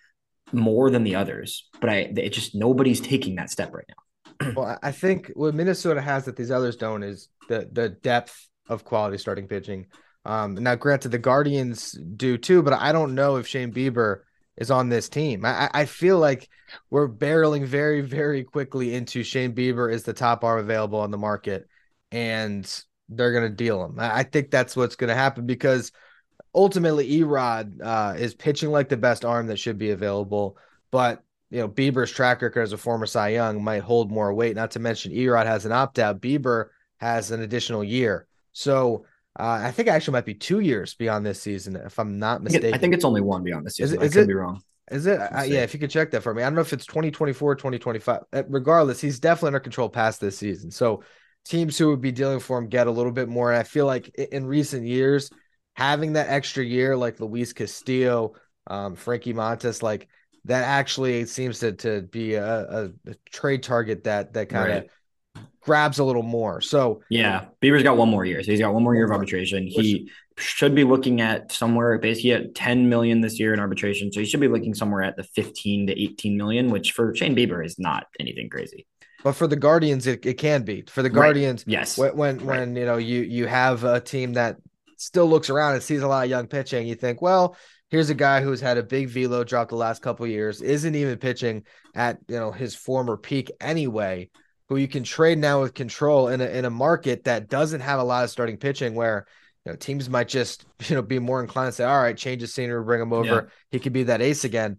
more 0.52 0.90
than 0.90 1.04
the 1.04 1.16
others. 1.16 1.68
But 1.80 1.90
I 1.90 1.94
it 2.16 2.30
just 2.30 2.54
nobody's 2.54 3.00
taking 3.00 3.36
that 3.36 3.50
step 3.50 3.72
right 3.72 3.88
now. 3.88 4.52
well, 4.56 4.78
I 4.82 4.92
think 4.92 5.30
what 5.34 5.54
Minnesota 5.54 6.00
has 6.00 6.24
that 6.24 6.36
these 6.36 6.50
others 6.50 6.76
don't 6.76 7.02
is 7.02 7.28
the 7.48 7.68
the 7.70 7.88
depth 7.88 8.48
of 8.68 8.84
quality 8.84 9.18
starting 9.18 9.48
pitching. 9.48 9.86
Um, 10.24 10.54
now, 10.54 10.74
granted, 10.74 11.10
the 11.10 11.18
Guardians 11.18 11.92
do 11.92 12.36
too, 12.36 12.62
but 12.62 12.74
I 12.74 12.92
don't 12.92 13.14
know 13.14 13.36
if 13.36 13.46
Shane 13.46 13.72
Bieber 13.72 14.20
is 14.60 14.70
on 14.70 14.90
this 14.90 15.08
team. 15.08 15.44
I, 15.44 15.70
I 15.72 15.84
feel 15.86 16.18
like 16.18 16.48
we're 16.90 17.08
barreling 17.08 17.64
very, 17.64 18.02
very 18.02 18.44
quickly 18.44 18.94
into 18.94 19.24
Shane 19.24 19.54
Bieber 19.54 19.92
is 19.92 20.04
the 20.04 20.12
top 20.12 20.44
arm 20.44 20.60
available 20.60 21.00
on 21.00 21.10
the 21.10 21.18
market, 21.18 21.66
and 22.12 22.84
they're 23.08 23.32
going 23.32 23.50
to 23.50 23.56
deal 23.56 23.82
him. 23.84 23.98
I, 23.98 24.18
I 24.18 24.22
think 24.22 24.50
that's 24.50 24.76
what's 24.76 24.96
going 24.96 25.08
to 25.08 25.14
happen 25.14 25.46
because 25.46 25.90
ultimately 26.54 27.10
Erod 27.20 27.80
uh, 27.82 28.14
is 28.16 28.34
pitching 28.34 28.70
like 28.70 28.90
the 28.90 28.98
best 28.98 29.24
arm 29.24 29.46
that 29.46 29.58
should 29.58 29.78
be 29.78 29.90
available, 29.90 30.58
but 30.90 31.24
you 31.50 31.58
know 31.58 31.68
Bieber's 31.68 32.12
track 32.12 32.42
record 32.42 32.60
as 32.60 32.72
a 32.72 32.78
former 32.78 33.06
Cy 33.06 33.30
Young 33.30 33.64
might 33.64 33.82
hold 33.82 34.10
more 34.12 34.32
weight. 34.32 34.54
Not 34.54 34.72
to 34.72 34.78
mention 34.78 35.12
Erod 35.12 35.46
has 35.46 35.64
an 35.64 35.72
opt 35.72 35.98
out. 35.98 36.20
Bieber 36.20 36.66
has 36.98 37.30
an 37.30 37.40
additional 37.40 37.82
year, 37.82 38.26
so 38.52 39.06
uh, 39.38 39.60
I 39.62 39.70
think 39.70 39.88
it 39.88 39.92
actually 39.92 40.12
might 40.12 40.24
be 40.24 40.34
two 40.34 40.60
years 40.60 40.94
beyond 40.94 41.24
this 41.24 41.40
season, 41.40 41.76
if 41.76 41.98
I'm 41.98 42.18
not 42.18 42.42
mistaken. 42.42 42.74
I 42.74 42.78
think 42.78 42.94
it's 42.94 43.04
only 43.04 43.20
one 43.20 43.44
beyond 43.44 43.64
this 43.64 43.76
season. 43.76 43.98
Is, 43.98 44.02
it, 44.02 44.06
is 44.06 44.12
I 44.12 44.14
could 44.14 44.24
it, 44.24 44.28
be 44.28 44.34
wrong. 44.34 44.62
Is 44.90 45.06
it? 45.06 45.20
Uh, 45.20 45.42
yeah, 45.42 45.62
if 45.62 45.72
you 45.72 45.78
could 45.78 45.90
check 45.90 46.10
that 46.10 46.22
for 46.22 46.34
me. 46.34 46.42
I 46.42 46.46
don't 46.46 46.56
know 46.56 46.62
if 46.62 46.72
it's 46.72 46.86
2024 46.86 47.54
2025. 47.54 48.20
Uh, 48.32 48.42
regardless, 48.48 49.00
he's 49.00 49.20
definitely 49.20 49.48
under 49.48 49.60
control 49.60 49.88
past 49.88 50.20
this 50.20 50.36
season. 50.36 50.70
So 50.70 51.04
teams 51.44 51.78
who 51.78 51.88
would 51.90 52.00
be 52.00 52.10
dealing 52.12 52.40
for 52.40 52.58
him 52.58 52.68
get 52.68 52.88
a 52.88 52.90
little 52.90 53.12
bit 53.12 53.28
more. 53.28 53.50
And 53.52 53.60
I 53.60 53.62
feel 53.62 53.86
like 53.86 54.08
in 54.08 54.46
recent 54.46 54.84
years, 54.84 55.30
having 55.74 56.14
that 56.14 56.28
extra 56.28 56.64
year, 56.64 56.96
like 56.96 57.20
Luis 57.20 57.52
Castillo, 57.52 58.34
um, 58.66 58.96
Frankie 58.96 59.32
Montas, 59.32 59.80
like 59.80 60.08
that 60.46 60.64
actually 60.64 61.24
seems 61.26 61.60
to, 61.60 61.72
to 61.72 62.02
be 62.02 62.34
a, 62.34 62.44
a, 62.44 62.84
a 63.06 63.14
trade 63.30 63.62
target 63.62 64.04
that 64.04 64.32
that 64.32 64.48
kind 64.48 64.72
of 64.72 64.76
right 64.78 64.90
grabs 65.60 65.98
a 65.98 66.04
little 66.04 66.22
more. 66.22 66.60
So 66.60 67.02
yeah, 67.10 67.46
Bieber's 67.62 67.82
got 67.82 67.96
one 67.96 68.08
more 68.08 68.24
year. 68.24 68.42
So 68.42 68.50
he's 68.50 68.60
got 68.60 68.74
one 68.74 68.82
more 68.82 68.94
year 68.94 69.04
of 69.04 69.10
arbitration. 69.10 69.66
He 69.66 70.10
should 70.36 70.74
be 70.74 70.84
looking 70.84 71.20
at 71.20 71.52
somewhere 71.52 71.98
basically 71.98 72.32
at 72.32 72.54
10 72.54 72.88
million 72.88 73.20
this 73.20 73.38
year 73.38 73.52
in 73.52 73.60
arbitration. 73.60 74.10
So 74.12 74.20
he 74.20 74.26
should 74.26 74.40
be 74.40 74.48
looking 74.48 74.74
somewhere 74.74 75.02
at 75.02 75.16
the 75.16 75.24
15 75.24 75.88
to 75.88 76.02
18 76.02 76.36
million, 76.36 76.70
which 76.70 76.92
for 76.92 77.14
Shane 77.14 77.36
Bieber 77.36 77.64
is 77.64 77.78
not 77.78 78.06
anything 78.18 78.48
crazy. 78.48 78.86
But 79.22 79.32
for 79.32 79.46
the 79.46 79.56
Guardians, 79.56 80.06
it, 80.06 80.24
it 80.24 80.34
can 80.34 80.62
be. 80.62 80.84
For 80.88 81.02
the 81.02 81.10
Guardians, 81.10 81.64
right. 81.66 81.72
yes. 81.72 81.98
When 81.98 82.16
when, 82.16 82.38
right. 82.38 82.60
when 82.60 82.76
you 82.76 82.86
know 82.86 82.96
you 82.96 83.20
you 83.20 83.46
have 83.46 83.84
a 83.84 84.00
team 84.00 84.32
that 84.34 84.56
still 84.96 85.28
looks 85.28 85.50
around 85.50 85.74
and 85.74 85.82
sees 85.82 86.02
a 86.02 86.08
lot 86.08 86.24
of 86.24 86.30
young 86.30 86.46
pitching, 86.46 86.86
you 86.86 86.94
think, 86.94 87.20
well, 87.20 87.54
here's 87.90 88.08
a 88.08 88.14
guy 88.14 88.40
who's 88.40 88.62
had 88.62 88.78
a 88.78 88.82
big 88.82 89.08
velo 89.08 89.44
drop 89.44 89.68
the 89.68 89.76
last 89.76 90.00
couple 90.00 90.26
years, 90.26 90.62
isn't 90.62 90.94
even 90.94 91.18
pitching 91.18 91.64
at 91.94 92.18
you 92.28 92.36
know 92.36 92.50
his 92.50 92.74
former 92.74 93.18
peak 93.18 93.50
anyway 93.60 94.30
who 94.70 94.76
you 94.76 94.86
can 94.86 95.02
trade 95.02 95.36
now 95.36 95.60
with 95.60 95.74
control 95.74 96.28
in 96.28 96.40
a 96.40 96.46
in 96.46 96.64
a 96.64 96.70
market 96.70 97.24
that 97.24 97.48
doesn't 97.48 97.80
have 97.80 97.98
a 97.98 98.04
lot 98.04 98.22
of 98.22 98.30
starting 98.30 98.56
pitching 98.56 98.94
where 98.94 99.26
you 99.66 99.72
know 99.72 99.76
teams 99.76 100.08
might 100.08 100.28
just 100.28 100.64
you 100.88 100.94
know 100.94 101.02
be 101.02 101.18
more 101.18 101.42
inclined 101.42 101.68
to 101.68 101.72
say, 101.72 101.84
all 101.84 102.00
right, 102.00 102.16
change 102.16 102.40
the 102.40 102.46
scenery, 102.46 102.82
bring 102.82 103.02
him 103.02 103.12
over. 103.12 103.26
Yeah. 103.26 103.40
He 103.72 103.80
could 103.80 103.92
be 103.92 104.04
that 104.04 104.22
ace 104.22 104.44
again. 104.44 104.78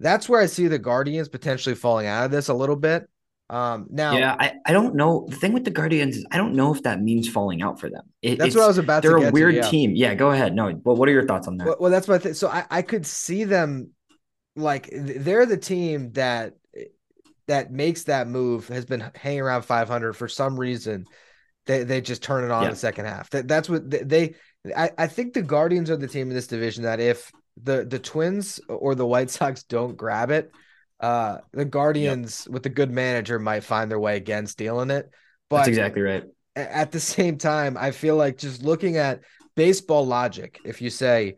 That's 0.00 0.28
where 0.28 0.40
I 0.40 0.46
see 0.46 0.66
the 0.66 0.78
Guardians 0.78 1.28
potentially 1.28 1.76
falling 1.76 2.06
out 2.06 2.24
of 2.24 2.30
this 2.30 2.48
a 2.48 2.54
little 2.54 2.74
bit. 2.74 3.08
Um, 3.50 3.86
now, 3.90 4.16
yeah, 4.16 4.36
I, 4.38 4.54
I 4.66 4.72
don't 4.72 4.94
know. 4.94 5.26
The 5.28 5.36
thing 5.36 5.52
with 5.52 5.64
the 5.64 5.70
Guardians 5.70 6.16
is 6.16 6.26
I 6.32 6.36
don't 6.36 6.54
know 6.54 6.74
if 6.74 6.82
that 6.82 7.00
means 7.00 7.28
falling 7.28 7.62
out 7.62 7.78
for 7.78 7.88
them. 7.88 8.04
It, 8.22 8.38
that's 8.38 8.56
what 8.56 8.64
I 8.64 8.68
was 8.68 8.78
about. 8.78 9.02
They're 9.02 9.16
a 9.16 9.30
weird 9.30 9.54
to, 9.54 9.60
yeah. 9.60 9.70
team. 9.70 9.92
Yeah, 9.94 10.14
go 10.14 10.30
ahead. 10.30 10.54
No, 10.54 10.72
but 10.72 10.94
what 10.94 11.08
are 11.08 11.12
your 11.12 11.26
thoughts 11.26 11.46
on 11.46 11.56
that? 11.58 11.66
Well, 11.66 11.76
well 11.80 11.90
that's 11.90 12.08
my 12.08 12.18
thing. 12.18 12.34
So 12.34 12.48
I, 12.48 12.64
I 12.70 12.82
could 12.82 13.06
see 13.06 13.44
them 13.44 13.90
like 14.56 14.88
they're 14.92 15.46
the 15.46 15.56
team 15.56 16.12
that 16.12 16.54
that 17.46 17.72
makes 17.72 18.04
that 18.04 18.28
move 18.28 18.68
has 18.68 18.84
been 18.84 19.10
hanging 19.14 19.40
around 19.40 19.62
500 19.62 20.14
for 20.14 20.28
some 20.28 20.58
reason. 20.58 21.06
They 21.66 21.84
they 21.84 22.00
just 22.00 22.22
turn 22.22 22.44
it 22.44 22.50
on 22.50 22.62
yeah. 22.62 22.68
in 22.68 22.74
the 22.74 22.78
second 22.78 23.06
half. 23.06 23.30
That 23.30 23.48
that's 23.48 23.68
what 23.68 23.90
they, 23.90 24.02
they 24.02 24.34
I, 24.76 24.90
I 24.96 25.06
think 25.06 25.34
the 25.34 25.42
Guardians 25.42 25.90
are 25.90 25.96
the 25.96 26.08
team 26.08 26.28
in 26.28 26.34
this 26.34 26.46
division 26.46 26.84
that 26.84 27.00
if 27.00 27.30
the 27.62 27.84
the 27.84 27.98
Twins 27.98 28.60
or 28.68 28.94
the 28.94 29.06
White 29.06 29.30
Sox 29.30 29.62
don't 29.64 29.96
grab 29.96 30.30
it, 30.30 30.50
uh 31.00 31.38
the 31.52 31.64
Guardians 31.64 32.44
yep. 32.46 32.54
with 32.54 32.66
a 32.66 32.70
good 32.70 32.90
manager 32.90 33.38
might 33.38 33.64
find 33.64 33.90
their 33.90 34.00
way 34.00 34.16
again 34.16 34.46
stealing 34.46 34.90
it. 34.90 35.10
But 35.48 35.58
that's 35.58 35.68
exactly 35.68 36.02
right. 36.02 36.24
At 36.56 36.92
the 36.92 37.00
same 37.00 37.38
time, 37.38 37.76
I 37.78 37.90
feel 37.90 38.16
like 38.16 38.38
just 38.38 38.62
looking 38.62 38.96
at 38.96 39.20
baseball 39.56 40.06
logic, 40.06 40.60
if 40.64 40.82
you 40.82 40.90
say, 40.90 41.36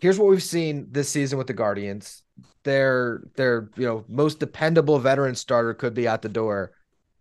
here's 0.00 0.18
what 0.18 0.28
we've 0.28 0.42
seen 0.42 0.88
this 0.90 1.08
season 1.08 1.38
with 1.38 1.46
the 1.46 1.54
Guardians, 1.54 2.22
their 2.68 3.22
their 3.34 3.70
you 3.76 3.86
know 3.86 4.04
most 4.08 4.38
dependable 4.38 4.98
veteran 4.98 5.34
starter 5.34 5.72
could 5.72 5.94
be 5.94 6.06
out 6.06 6.22
the 6.22 6.28
door. 6.28 6.72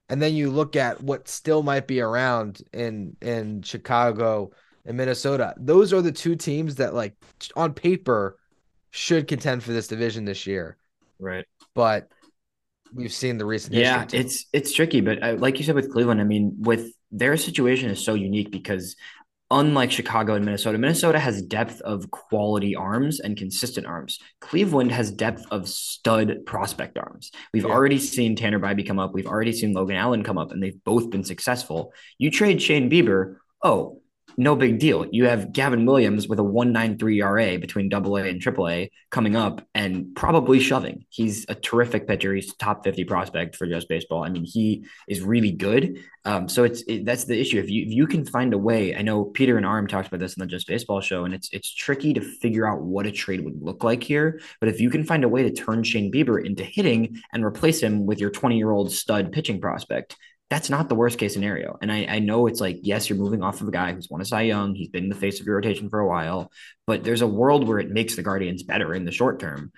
And 0.10 0.22
then 0.22 0.36
you 0.36 0.50
look 0.51 0.75
at 0.75 1.01
what 1.01 1.27
still 1.27 1.63
might 1.63 1.88
be 1.88 2.01
around 2.01 2.62
in 2.74 3.16
in 3.22 3.62
Chicago 3.62 4.51
and 4.86 4.98
Minnesota. 4.98 5.54
Those 5.58 5.94
are 5.94 6.01
the 6.01 6.12
two 6.12 6.36
teams 6.36 6.75
that 6.75 6.94
like 6.94 7.16
on 7.56 7.74
paper 7.74 8.38
should 8.92 9.27
contend 9.27 9.63
for 9.63 9.72
this 9.72 9.88
division 9.88 10.25
this 10.25 10.46
year. 10.46 10.77
Right. 11.18 11.46
But 11.74 12.10
we've 12.94 13.13
seen 13.13 13.38
the 13.38 13.46
recent 13.46 13.75
yeah 13.75 14.06
it's 14.13 14.46
it's 14.54 14.72
tricky 14.72 15.01
but 15.01 15.22
uh, 15.22 15.34
like 15.39 15.60
you 15.60 15.66
said 15.66 15.75
with 15.75 15.92
cleveland 15.92 16.22
i 16.22 16.24
mean 16.24 16.56
with 16.58 16.94
their 17.12 17.36
situation 17.36 17.89
is 17.89 18.01
so 18.01 18.13
unique 18.13 18.50
because 18.50 18.96
unlike 19.50 19.92
Chicago 19.92 20.34
and 20.34 20.44
Minnesota, 20.44 20.77
Minnesota 20.77 21.20
has 21.20 21.42
depth 21.42 21.82
of 21.82 22.12
quality 22.12 22.75
arms 22.75 23.20
and 23.20 23.38
consistent 23.38 23.88
arms. 23.88 24.20
Cleveland 24.42 24.92
has 24.92 25.12
depth 25.12 25.46
of 25.51 25.70
stud 25.70 26.46
prospect 26.46 26.98
arms. 26.98 27.32
We've 27.54 27.63
yeah. 27.63 27.72
already 27.72 28.00
seen 28.00 28.36
Tanner 28.36 28.60
Bibee 28.60 28.86
come 28.86 29.00
up. 29.00 29.13
We've 29.13 29.27
already 29.27 29.54
seen 29.54 29.74
Logan 29.74 29.96
Allen 29.96 30.24
come 30.24 30.38
up, 30.38 30.51
and 30.51 30.62
they've 30.62 30.84
both 30.84 31.10
been 31.10 31.24
successful. 31.24 31.94
You 32.18 32.32
trade 32.32 32.62
Shane 32.62 32.89
Bieber. 32.89 33.38
Oh, 33.63 34.01
no 34.39 34.56
big 34.56 34.77
deal. 34.77 35.06
You 35.12 35.25
have 35.25 35.51
Gavin 35.51 35.86
Williams 35.86 36.27
with 36.27 36.38
a 36.38 36.44
193 36.44 37.22
RA 37.24 37.58
between 37.58 37.89
double 37.89 38.17
A 38.17 38.29
and 38.29 38.39
triple 38.39 38.70
A 38.70 38.91
coming 39.10 39.36
up 39.36 39.65
and 39.74 40.15
probably 40.15 40.60
shoving. 40.60 41.06
He's 41.10 41.46
a 41.50 41.56
terrific 41.56 42.08
pitcher. 42.08 42.36
He's 42.36 42.53
top 42.56 42.84
50 42.84 43.03
prospect 43.06 43.56
for 43.56 43.65
just 43.65 43.89
baseball. 43.89 44.24
I 44.24 44.29
mean, 44.29 44.46
he 44.46 44.86
is 45.08 45.22
really 45.22 45.51
good. 45.51 46.03
Um, 46.24 46.48
so 46.48 46.65
it's 46.65 46.84
it, 46.84 47.03
that's 47.03 47.24
the 47.24 47.39
issue. 47.39 47.58
If 47.60 47.70
you 47.70 47.84
if 47.84 47.91
you 47.91 48.06
can 48.06 48.25
find 48.25 48.53
a 48.53 48.58
way, 48.58 48.96
I 48.96 49.01
know 49.01 49.25
Peter 49.25 49.58
and 49.58 49.65
Aram 49.65 49.88
talked 49.88 50.10
about 50.10 50.20
this 50.20 50.36
in 50.36 50.41
the 50.41 50.46
Just 50.48 50.67
Baseball 50.67 51.01
show, 51.01 51.25
and 51.25 51.34
it's 51.34 51.50
it's 51.51 51.74
tricky 51.74 52.13
to 52.13 52.22
figure 52.22 52.67
out 52.67 52.82
what 52.82 53.08
a 53.08 53.12
trade 53.12 53.44
would 53.44 53.62
look 53.62 53.84
like 53.84 54.03
here. 54.03 54.39
But 54.60 54.70
if 54.70 54.79
you 54.79 54.89
can 54.89 55.03
find 55.03 55.24
a 55.24 55.29
way 55.29 55.44
to 55.44 55.51
turn 55.51 55.84
Shane 55.84 56.12
Bieber 56.12 56.46
into 56.46 56.63
hitting 56.63 57.22
and 57.34 57.44
replace 57.44 57.82
him 57.82 58.06
with 58.06 58.20
your 58.20 58.29
20 58.29 58.58
year 58.58 58.72
old 58.72 58.91
stud 58.91 59.32
pitching 59.32 59.62
prospect, 59.62 60.15
that's 60.50 60.70
not 60.70 60.88
the 60.88 60.96
worst 60.96 61.18
case 61.18 61.34
scenario. 61.34 61.77
And 61.82 61.92
I, 61.92 62.06
I 62.06 62.20
know 62.20 62.48
it's 62.48 62.62
like, 62.62 62.80
yes, 62.82 63.10
you're 63.10 63.18
moving 63.18 63.44
off 63.44 63.62
of 63.62 63.68
a 63.68 63.72
guy 63.72 63.94
who's 63.94 64.10
won 64.10 64.22
a 64.22 64.25
Cy 64.25 64.44
Young. 64.44 64.75
He's 64.75 64.89
been 64.89 65.04
in 65.04 65.10
the 65.10 65.16
face 65.16 65.39
of 65.39 65.46
your 65.46 65.56
rotation 65.56 65.89
for 65.89 66.00
a 66.00 66.08
while, 66.08 66.51
but 66.86 67.04
there's 67.04 67.22
a 67.22 67.27
world 67.27 67.68
where 67.68 67.80
it 67.80 67.92
makes 67.92 68.16
the 68.16 68.24
Guardians 68.24 68.63
better 68.63 68.94
in 68.94 69.04
the 69.04 69.12
short 69.12 69.39
term. 69.39 69.72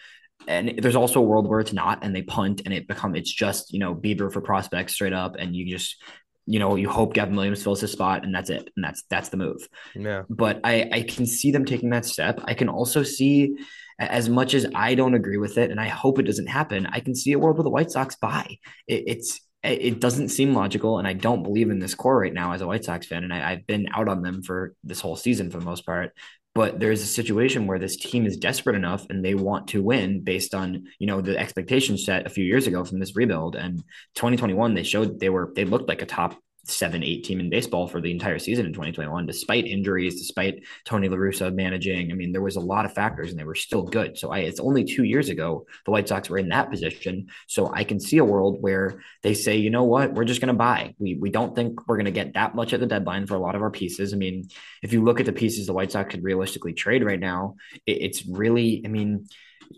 And 0.47 0.79
there's 0.79 0.95
also 0.95 1.19
a 1.19 1.23
world 1.23 1.47
where 1.47 1.59
it's 1.59 1.73
not, 1.73 2.03
and 2.03 2.15
they 2.15 2.21
punt 2.21 2.61
and 2.65 2.73
it 2.73 2.87
become 2.87 3.15
it's 3.15 3.33
just, 3.33 3.73
you 3.73 3.79
know, 3.79 3.95
Bieber 3.95 4.31
for 4.31 4.41
prospects 4.41 4.93
straight 4.93 5.13
up. 5.13 5.35
And 5.37 5.55
you 5.55 5.69
just, 5.69 6.01
you 6.45 6.59
know, 6.59 6.75
you 6.75 6.89
hope 6.89 7.13
Gavin 7.13 7.35
Williams 7.35 7.63
fills 7.63 7.81
his 7.81 7.91
spot 7.91 8.23
and 8.23 8.33
that's 8.33 8.49
it. 8.49 8.69
And 8.75 8.85
that's 8.85 9.03
that's 9.09 9.29
the 9.29 9.37
move. 9.37 9.67
Yeah. 9.95 10.23
But 10.29 10.61
I, 10.63 10.89
I 10.91 11.01
can 11.01 11.25
see 11.25 11.51
them 11.51 11.65
taking 11.65 11.89
that 11.91 12.05
step. 12.05 12.39
I 12.45 12.53
can 12.53 12.69
also 12.69 13.03
see 13.03 13.55
as 13.99 14.29
much 14.29 14.53
as 14.53 14.65
I 14.73 14.95
don't 14.95 15.13
agree 15.13 15.37
with 15.37 15.57
it, 15.57 15.71
and 15.71 15.79
I 15.79 15.89
hope 15.89 16.19
it 16.19 16.23
doesn't 16.23 16.47
happen, 16.47 16.85
I 16.85 17.01
can 17.01 17.13
see 17.13 17.33
a 17.33 17.39
world 17.39 17.57
where 17.57 17.65
the 17.65 17.69
White 17.69 17.91
Sox 17.91 18.15
buy. 18.15 18.57
It, 18.87 19.03
it's 19.07 19.41
it 19.63 19.99
doesn't 19.99 20.29
seem 20.29 20.53
logical, 20.53 20.99
and 20.99 21.07
I 21.07 21.13
don't 21.13 21.43
believe 21.43 21.69
in 21.69 21.79
this 21.79 21.95
core 21.95 22.17
right 22.17 22.33
now 22.33 22.53
as 22.53 22.61
a 22.61 22.67
White 22.67 22.85
Sox 22.85 23.05
fan. 23.07 23.23
And 23.23 23.33
I, 23.33 23.51
have 23.51 23.67
been 23.67 23.87
out 23.93 24.07
on 24.07 24.21
them 24.21 24.41
for 24.41 24.73
this 24.83 25.01
whole 25.01 25.15
season 25.15 25.51
for 25.51 25.59
the 25.59 25.65
most 25.65 25.85
part. 25.85 26.13
But 26.55 26.79
there's 26.79 27.01
a 27.01 27.05
situation 27.05 27.67
where 27.67 27.77
this 27.77 27.95
team 27.95 28.25
is 28.25 28.37
desperate 28.37 28.75
enough 28.75 29.05
and 29.09 29.23
they 29.23 29.35
want 29.35 29.67
to 29.69 29.83
win 29.83 30.21
based 30.21 30.55
on 30.55 30.87
you 30.97 31.07
know 31.07 31.21
the 31.21 31.37
expectations 31.37 32.05
set 32.05 32.25
a 32.25 32.29
few 32.29 32.43
years 32.43 32.67
ago 32.67 32.83
from 32.83 32.99
this 32.99 33.15
rebuild. 33.15 33.55
And 33.55 33.79
2021, 34.15 34.73
they 34.73 34.83
showed 34.83 35.19
they 35.19 35.29
were 35.29 35.51
they 35.55 35.65
looked 35.65 35.89
like 35.89 36.01
a 36.01 36.07
top 36.07 36.37
seven, 36.69 37.03
eight 37.03 37.23
team 37.23 37.39
in 37.39 37.49
baseball 37.49 37.87
for 37.87 38.01
the 38.01 38.11
entire 38.11 38.39
season 38.39 38.65
in 38.65 38.73
2021, 38.73 39.25
despite 39.25 39.65
injuries, 39.65 40.19
despite 40.19 40.63
Tony 40.85 41.09
La 41.09 41.17
Russa 41.17 41.53
managing. 41.53 42.11
I 42.11 42.15
mean, 42.15 42.31
there 42.31 42.41
was 42.41 42.55
a 42.55 42.61
lot 42.61 42.85
of 42.85 42.93
factors 42.93 43.31
and 43.31 43.39
they 43.39 43.43
were 43.43 43.55
still 43.55 43.83
good. 43.83 44.17
So 44.17 44.31
I, 44.31 44.39
it's 44.39 44.59
only 44.59 44.83
two 44.83 45.03
years 45.03 45.29
ago 45.29 45.65
the 45.85 45.91
White 45.91 46.07
Sox 46.07 46.29
were 46.29 46.37
in 46.37 46.49
that 46.49 46.69
position. 46.69 47.27
So 47.47 47.71
I 47.73 47.83
can 47.83 47.99
see 47.99 48.17
a 48.17 48.25
world 48.25 48.61
where 48.61 49.01
they 49.23 49.33
say, 49.33 49.57
you 49.57 49.69
know 49.69 49.83
what, 49.83 50.13
we're 50.13 50.25
just 50.25 50.41
going 50.41 50.53
to 50.53 50.53
buy. 50.53 50.95
We, 50.99 51.15
we 51.15 51.29
don't 51.29 51.55
think 51.55 51.87
we're 51.87 51.97
going 51.97 52.05
to 52.05 52.11
get 52.11 52.33
that 52.33 52.55
much 52.55 52.73
at 52.73 52.79
the 52.79 52.85
deadline 52.85 53.27
for 53.27 53.35
a 53.35 53.39
lot 53.39 53.55
of 53.55 53.61
our 53.61 53.71
pieces. 53.71 54.13
I 54.13 54.17
mean, 54.17 54.49
if 54.81 54.93
you 54.93 55.03
look 55.03 55.19
at 55.19 55.25
the 55.25 55.33
pieces 55.33 55.67
the 55.67 55.73
White 55.73 55.91
Sox 55.91 56.11
could 56.11 56.23
realistically 56.23 56.73
trade 56.73 57.03
right 57.03 57.19
now, 57.19 57.55
it, 57.85 58.01
it's 58.01 58.25
really, 58.25 58.81
I 58.85 58.87
mean, 58.87 59.27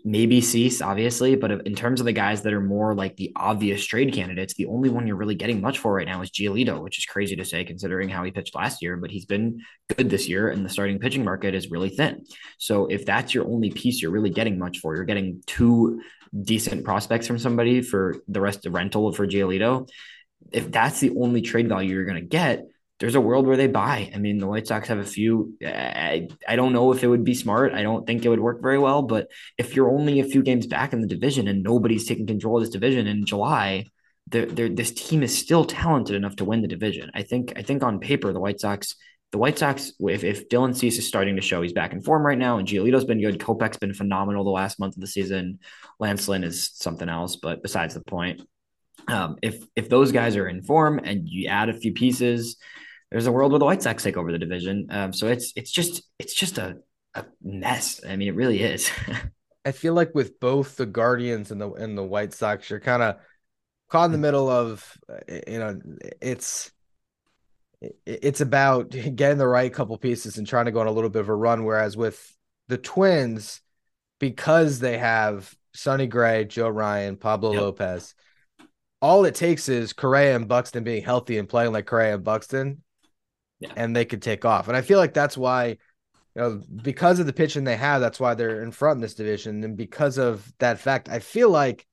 maybe 0.04 0.40
Cease, 0.40 0.80
obviously, 0.80 1.36
but 1.36 1.66
in 1.66 1.74
terms 1.74 2.00
of 2.00 2.06
the 2.06 2.12
guys 2.12 2.42
that 2.42 2.52
are 2.52 2.60
more 2.60 2.94
like 2.94 3.16
the 3.16 3.32
obvious 3.36 3.84
trade 3.84 4.12
candidates, 4.12 4.54
the 4.54 4.66
only 4.66 4.88
one 4.88 5.06
you're 5.06 5.16
really 5.16 5.34
getting 5.34 5.60
much 5.60 5.78
for 5.78 5.94
right 5.94 6.06
now 6.06 6.22
is 6.22 6.30
Giolito, 6.30 6.82
which 6.82 6.98
is 6.98 7.04
crazy 7.04 7.36
to 7.36 7.44
say 7.44 7.64
considering 7.64 8.08
how 8.08 8.24
he 8.24 8.30
pitched 8.30 8.54
last 8.54 8.82
year, 8.82 8.96
but 8.96 9.10
he's 9.10 9.26
been 9.26 9.60
good 9.94 10.10
this 10.10 10.28
year 10.28 10.48
and 10.48 10.64
the 10.64 10.70
starting 10.70 10.98
pitching 10.98 11.24
market 11.24 11.54
is 11.54 11.70
really 11.70 11.90
thin. 11.90 12.24
So 12.58 12.86
if 12.86 13.04
that's 13.04 13.34
your 13.34 13.46
only 13.46 13.70
piece 13.70 14.00
you're 14.00 14.10
really 14.10 14.30
getting 14.30 14.58
much 14.58 14.78
for, 14.78 14.96
you're 14.96 15.04
getting 15.04 15.42
two 15.46 16.00
decent 16.40 16.84
prospects 16.84 17.26
from 17.26 17.38
somebody 17.38 17.82
for 17.82 18.16
the 18.28 18.40
rest 18.40 18.64
of 18.66 18.72
rental 18.72 19.12
for 19.12 19.26
Giolito. 19.26 19.88
If 20.50 20.72
that's 20.72 21.00
the 21.00 21.14
only 21.18 21.42
trade 21.42 21.68
value 21.68 21.94
you're 21.94 22.04
going 22.04 22.16
to 22.16 22.22
get, 22.22 22.64
there's 23.02 23.16
a 23.16 23.20
world 23.20 23.48
where 23.48 23.56
they 23.56 23.66
buy. 23.66 24.12
I 24.14 24.18
mean, 24.18 24.38
the 24.38 24.46
White 24.46 24.68
Sox 24.68 24.86
have 24.86 25.00
a 25.00 25.04
few. 25.04 25.54
I, 25.60 26.28
I 26.46 26.54
don't 26.54 26.72
know 26.72 26.92
if 26.92 27.02
it 27.02 27.08
would 27.08 27.24
be 27.24 27.34
smart. 27.34 27.74
I 27.74 27.82
don't 27.82 28.06
think 28.06 28.24
it 28.24 28.28
would 28.28 28.38
work 28.38 28.62
very 28.62 28.78
well. 28.78 29.02
But 29.02 29.26
if 29.58 29.74
you're 29.74 29.90
only 29.90 30.20
a 30.20 30.24
few 30.24 30.40
games 30.40 30.68
back 30.68 30.92
in 30.92 31.00
the 31.00 31.08
division 31.08 31.48
and 31.48 31.64
nobody's 31.64 32.06
taking 32.06 32.28
control 32.28 32.58
of 32.58 32.62
this 32.62 32.70
division 32.70 33.08
in 33.08 33.26
July, 33.26 33.86
they're, 34.28 34.46
they're, 34.46 34.68
this 34.68 34.92
team 34.92 35.24
is 35.24 35.36
still 35.36 35.64
talented 35.64 36.14
enough 36.14 36.36
to 36.36 36.44
win 36.44 36.62
the 36.62 36.68
division. 36.68 37.10
I 37.12 37.22
think. 37.22 37.54
I 37.56 37.62
think 37.62 37.82
on 37.82 37.98
paper, 37.98 38.32
the 38.32 38.38
White 38.38 38.60
Sox. 38.60 38.94
The 39.32 39.38
White 39.38 39.58
Sox, 39.58 39.94
if, 39.98 40.22
if 40.22 40.48
Dylan 40.48 40.76
Cease 40.76 40.98
is 40.98 41.08
starting 41.08 41.34
to 41.34 41.42
show 41.42 41.60
he's 41.60 41.72
back 41.72 41.92
in 41.92 42.02
form 42.02 42.24
right 42.24 42.38
now, 42.38 42.58
and 42.58 42.68
Giolito's 42.68 43.04
been 43.04 43.20
good, 43.20 43.40
Kopech's 43.40 43.78
been 43.78 43.94
phenomenal 43.94 44.44
the 44.44 44.50
last 44.50 44.78
month 44.78 44.94
of 44.94 45.00
the 45.00 45.08
season. 45.08 45.58
Lance 45.98 46.28
Lynn 46.28 46.44
is 46.44 46.70
something 46.74 47.08
else, 47.08 47.34
but 47.34 47.64
besides 47.64 47.94
the 47.94 48.04
point, 48.04 48.42
um, 49.08 49.38
if 49.42 49.64
if 49.74 49.88
those 49.88 50.12
guys 50.12 50.36
are 50.36 50.46
in 50.46 50.62
form 50.62 51.00
and 51.02 51.28
you 51.28 51.48
add 51.48 51.68
a 51.68 51.74
few 51.74 51.92
pieces, 51.92 52.58
there's 53.12 53.26
a 53.26 53.32
world 53.32 53.52
where 53.52 53.58
the 53.58 53.66
White 53.66 53.82
Sox 53.82 54.02
take 54.02 54.16
over 54.16 54.32
the 54.32 54.38
division. 54.38 54.86
Um, 54.90 55.12
so 55.12 55.28
it's 55.28 55.52
it's 55.54 55.70
just 55.70 56.02
it's 56.18 56.32
just 56.32 56.56
a, 56.56 56.78
a 57.14 57.26
mess. 57.42 58.00
I 58.08 58.16
mean, 58.16 58.28
it 58.28 58.34
really 58.34 58.62
is. 58.62 58.90
I 59.66 59.72
feel 59.72 59.92
like 59.92 60.14
with 60.14 60.40
both 60.40 60.76
the 60.76 60.86
Guardians 60.86 61.50
and 61.50 61.60
the 61.60 61.70
and 61.72 61.96
the 61.96 62.02
White 62.02 62.32
Sox, 62.32 62.70
you're 62.70 62.80
kind 62.80 63.02
of 63.02 63.16
caught 63.90 64.06
in 64.06 64.12
the 64.12 64.18
middle 64.18 64.48
of 64.48 64.98
you 65.28 65.58
know 65.58 65.78
it's 66.22 66.72
it's 68.06 68.40
about 68.40 68.90
getting 68.90 69.38
the 69.38 69.46
right 69.46 69.72
couple 69.72 69.98
pieces 69.98 70.38
and 70.38 70.46
trying 70.46 70.64
to 70.64 70.72
go 70.72 70.80
on 70.80 70.86
a 70.86 70.92
little 70.92 71.10
bit 71.10 71.20
of 71.20 71.28
a 71.28 71.34
run. 71.34 71.64
Whereas 71.64 71.98
with 71.98 72.34
the 72.68 72.78
Twins, 72.78 73.60
because 74.20 74.78
they 74.78 74.96
have 74.96 75.54
Sonny 75.74 76.06
Gray, 76.06 76.46
Joe 76.46 76.70
Ryan, 76.70 77.16
Pablo 77.16 77.52
yep. 77.52 77.60
Lopez, 77.60 78.14
all 79.02 79.26
it 79.26 79.34
takes 79.34 79.68
is 79.68 79.92
Correa 79.92 80.34
and 80.34 80.48
Buxton 80.48 80.82
being 80.82 81.04
healthy 81.04 81.36
and 81.36 81.48
playing 81.48 81.72
like 81.72 81.84
Correa 81.84 82.14
and 82.14 82.24
Buxton, 82.24 82.82
yeah. 83.62 83.72
and 83.76 83.94
they 83.94 84.04
could 84.04 84.22
take 84.22 84.44
off. 84.44 84.68
And 84.68 84.76
I 84.76 84.82
feel 84.82 84.98
like 84.98 85.14
that's 85.14 85.36
why, 85.36 85.66
you 85.66 85.76
know, 86.36 86.62
because 86.82 87.18
of 87.18 87.26
the 87.26 87.32
pitching 87.32 87.64
they 87.64 87.76
have, 87.76 88.00
that's 88.00 88.20
why 88.20 88.34
they're 88.34 88.62
in 88.62 88.72
front 88.72 88.98
in 88.98 89.02
this 89.02 89.14
division. 89.14 89.62
And 89.64 89.76
because 89.76 90.18
of 90.18 90.50
that 90.58 90.78
fact, 90.78 91.08
I 91.08 91.18
feel 91.18 91.50
like 91.50 91.86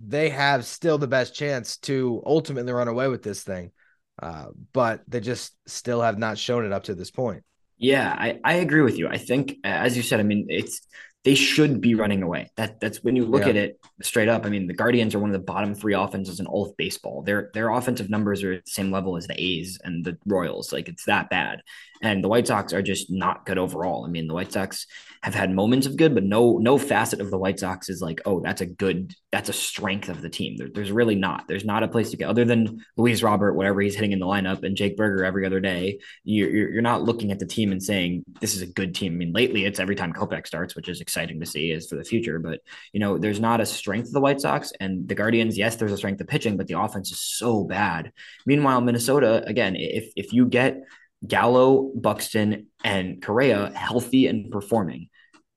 they 0.00 0.28
have 0.30 0.64
still 0.64 0.98
the 0.98 1.08
best 1.08 1.34
chance 1.34 1.76
to 1.78 2.22
ultimately 2.24 2.72
run 2.72 2.88
away 2.88 3.08
with 3.08 3.22
this 3.22 3.42
thing. 3.42 3.72
Uh, 4.20 4.46
but 4.72 5.02
they 5.06 5.20
just 5.20 5.54
still 5.66 6.00
have 6.00 6.18
not 6.18 6.38
shown 6.38 6.64
it 6.64 6.72
up 6.72 6.84
to 6.84 6.94
this 6.94 7.10
point. 7.10 7.44
Yeah, 7.76 8.12
I, 8.12 8.40
I 8.44 8.54
agree 8.54 8.82
with 8.82 8.98
you. 8.98 9.08
I 9.08 9.18
think, 9.18 9.54
as 9.62 9.96
you 9.96 10.02
said, 10.02 10.18
I 10.18 10.24
mean, 10.24 10.46
it's 10.48 10.80
they 11.24 11.34
should 11.34 11.80
be 11.80 11.94
running 11.94 12.22
away. 12.22 12.50
That 12.56 12.80
that's 12.80 13.02
when 13.02 13.16
you 13.16 13.24
look 13.24 13.42
yeah. 13.42 13.48
at 13.48 13.56
it 13.56 13.80
straight 14.02 14.28
up. 14.28 14.46
I 14.46 14.50
mean, 14.50 14.66
the 14.66 14.74
Guardians 14.74 15.14
are 15.14 15.18
one 15.18 15.30
of 15.30 15.34
the 15.34 15.44
bottom 15.44 15.74
three 15.74 15.94
offenses 15.94 16.40
in 16.40 16.46
all 16.46 16.66
of 16.66 16.76
baseball. 16.76 17.22
Their 17.22 17.50
their 17.54 17.70
offensive 17.70 18.08
numbers 18.08 18.42
are 18.44 18.52
at 18.52 18.64
the 18.64 18.70
same 18.70 18.90
level 18.90 19.16
as 19.16 19.26
the 19.26 19.40
A's 19.40 19.78
and 19.82 20.04
the 20.04 20.16
Royals. 20.26 20.72
Like 20.72 20.88
it's 20.88 21.04
that 21.06 21.28
bad. 21.28 21.62
And 22.02 22.22
the 22.22 22.28
White 22.28 22.46
Sox 22.46 22.72
are 22.72 22.82
just 22.82 23.10
not 23.10 23.44
good 23.44 23.58
overall. 23.58 24.04
I 24.04 24.08
mean, 24.08 24.28
the 24.28 24.34
White 24.34 24.52
Sox 24.52 24.86
have 25.22 25.34
had 25.34 25.50
moments 25.50 25.86
of 25.86 25.96
good, 25.96 26.14
but 26.14 26.22
no 26.22 26.58
no 26.58 26.78
facet 26.78 27.20
of 27.20 27.30
the 27.30 27.38
White 27.38 27.58
Sox 27.58 27.88
is 27.88 28.00
like, 28.00 28.20
oh, 28.24 28.40
that's 28.40 28.60
a 28.60 28.66
good, 28.66 29.14
that's 29.32 29.48
a 29.48 29.52
strength 29.52 30.08
of 30.08 30.22
the 30.22 30.30
team. 30.30 30.56
There, 30.56 30.68
there's 30.72 30.92
really 30.92 31.16
not. 31.16 31.48
There's 31.48 31.64
not 31.64 31.82
a 31.82 31.88
place 31.88 32.10
to 32.10 32.16
go 32.16 32.28
other 32.28 32.44
than 32.44 32.84
Luis 32.96 33.22
Robert, 33.22 33.54
whatever 33.54 33.80
he's 33.80 33.96
hitting 33.96 34.12
in 34.12 34.20
the 34.20 34.26
lineup, 34.26 34.62
and 34.62 34.76
Jake 34.76 34.96
Burger 34.96 35.24
every 35.24 35.44
other 35.44 35.58
day. 35.58 35.98
You're, 36.22 36.50
you're, 36.50 36.70
you're 36.74 36.82
not 36.82 37.02
looking 37.02 37.32
at 37.32 37.40
the 37.40 37.46
team 37.46 37.72
and 37.72 37.82
saying 37.82 38.24
this 38.40 38.54
is 38.54 38.62
a 38.62 38.66
good 38.66 38.94
team. 38.94 39.14
I 39.14 39.16
mean, 39.16 39.32
lately 39.32 39.64
it's 39.64 39.80
every 39.80 39.96
time 39.96 40.12
Kopech 40.12 40.46
starts, 40.46 40.76
which 40.76 40.88
is 40.88 41.00
exciting 41.00 41.40
to 41.40 41.46
see, 41.46 41.72
is 41.72 41.88
for 41.88 41.96
the 41.96 42.04
future. 42.04 42.38
But 42.38 42.60
you 42.92 43.00
know, 43.00 43.18
there's 43.18 43.40
not 43.40 43.60
a 43.60 43.66
strength 43.66 44.08
of 44.08 44.12
the 44.12 44.20
White 44.20 44.40
Sox 44.40 44.72
and 44.78 45.08
the 45.08 45.16
Guardians. 45.16 45.58
Yes, 45.58 45.76
there's 45.76 45.92
a 45.92 45.96
strength 45.96 46.20
of 46.20 46.28
pitching, 46.28 46.56
but 46.56 46.68
the 46.68 46.78
offense 46.78 47.10
is 47.10 47.20
so 47.20 47.64
bad. 47.64 48.12
Meanwhile, 48.46 48.82
Minnesota, 48.82 49.42
again, 49.46 49.74
if 49.76 50.12
if 50.14 50.32
you 50.32 50.46
get 50.46 50.84
Gallo, 51.26 51.90
Buxton, 51.94 52.66
and 52.84 53.20
Correa 53.22 53.70
healthy 53.74 54.26
and 54.26 54.50
performing, 54.50 55.08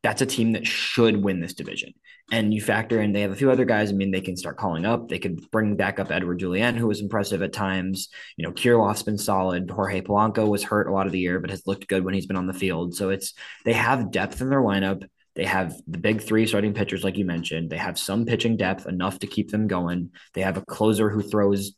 that's 0.03 0.21
a 0.21 0.25
team 0.25 0.53
that 0.53 0.65
should 0.65 1.23
win 1.23 1.39
this 1.39 1.53
division. 1.53 1.93
And 2.31 2.53
you 2.53 2.61
factor 2.61 3.01
in 3.01 3.11
they 3.11 3.21
have 3.21 3.31
a 3.31 3.35
few 3.35 3.51
other 3.51 3.65
guys. 3.65 3.91
I 3.91 3.93
mean, 3.93 4.11
they 4.11 4.21
can 4.21 4.37
start 4.37 4.57
calling 4.57 4.85
up. 4.85 5.09
They 5.09 5.19
could 5.19 5.51
bring 5.51 5.75
back 5.75 5.99
up 5.99 6.11
Edouard 6.11 6.39
Julien, 6.39 6.75
who 6.75 6.87
was 6.87 7.01
impressive 7.01 7.41
at 7.41 7.51
times. 7.51 8.07
You 8.37 8.45
know, 8.45 8.53
Kirilloff's 8.53 9.03
been 9.03 9.17
solid. 9.17 9.69
Jorge 9.69 10.01
Polanco 10.01 10.47
was 10.47 10.63
hurt 10.63 10.87
a 10.87 10.93
lot 10.93 11.07
of 11.07 11.11
the 11.11 11.19
year, 11.19 11.39
but 11.39 11.49
has 11.49 11.67
looked 11.67 11.87
good 11.87 12.05
when 12.05 12.13
he's 12.13 12.25
been 12.25 12.37
on 12.37 12.47
the 12.47 12.53
field. 12.53 12.95
So 12.95 13.09
it's 13.09 13.33
they 13.65 13.73
have 13.73 14.11
depth 14.11 14.39
in 14.41 14.49
their 14.49 14.61
lineup. 14.61 15.03
They 15.35 15.45
have 15.45 15.73
the 15.87 15.97
big 15.97 16.21
three 16.21 16.45
starting 16.47 16.73
pitchers, 16.73 17.03
like 17.03 17.17
you 17.17 17.25
mentioned. 17.25 17.69
They 17.69 17.77
have 17.77 17.99
some 17.99 18.25
pitching 18.25 18.57
depth 18.57 18.85
enough 18.85 19.19
to 19.19 19.27
keep 19.27 19.51
them 19.51 19.67
going. 19.67 20.11
They 20.33 20.41
have 20.41 20.57
a 20.57 20.65
closer 20.65 21.09
who 21.09 21.21
throws 21.21 21.73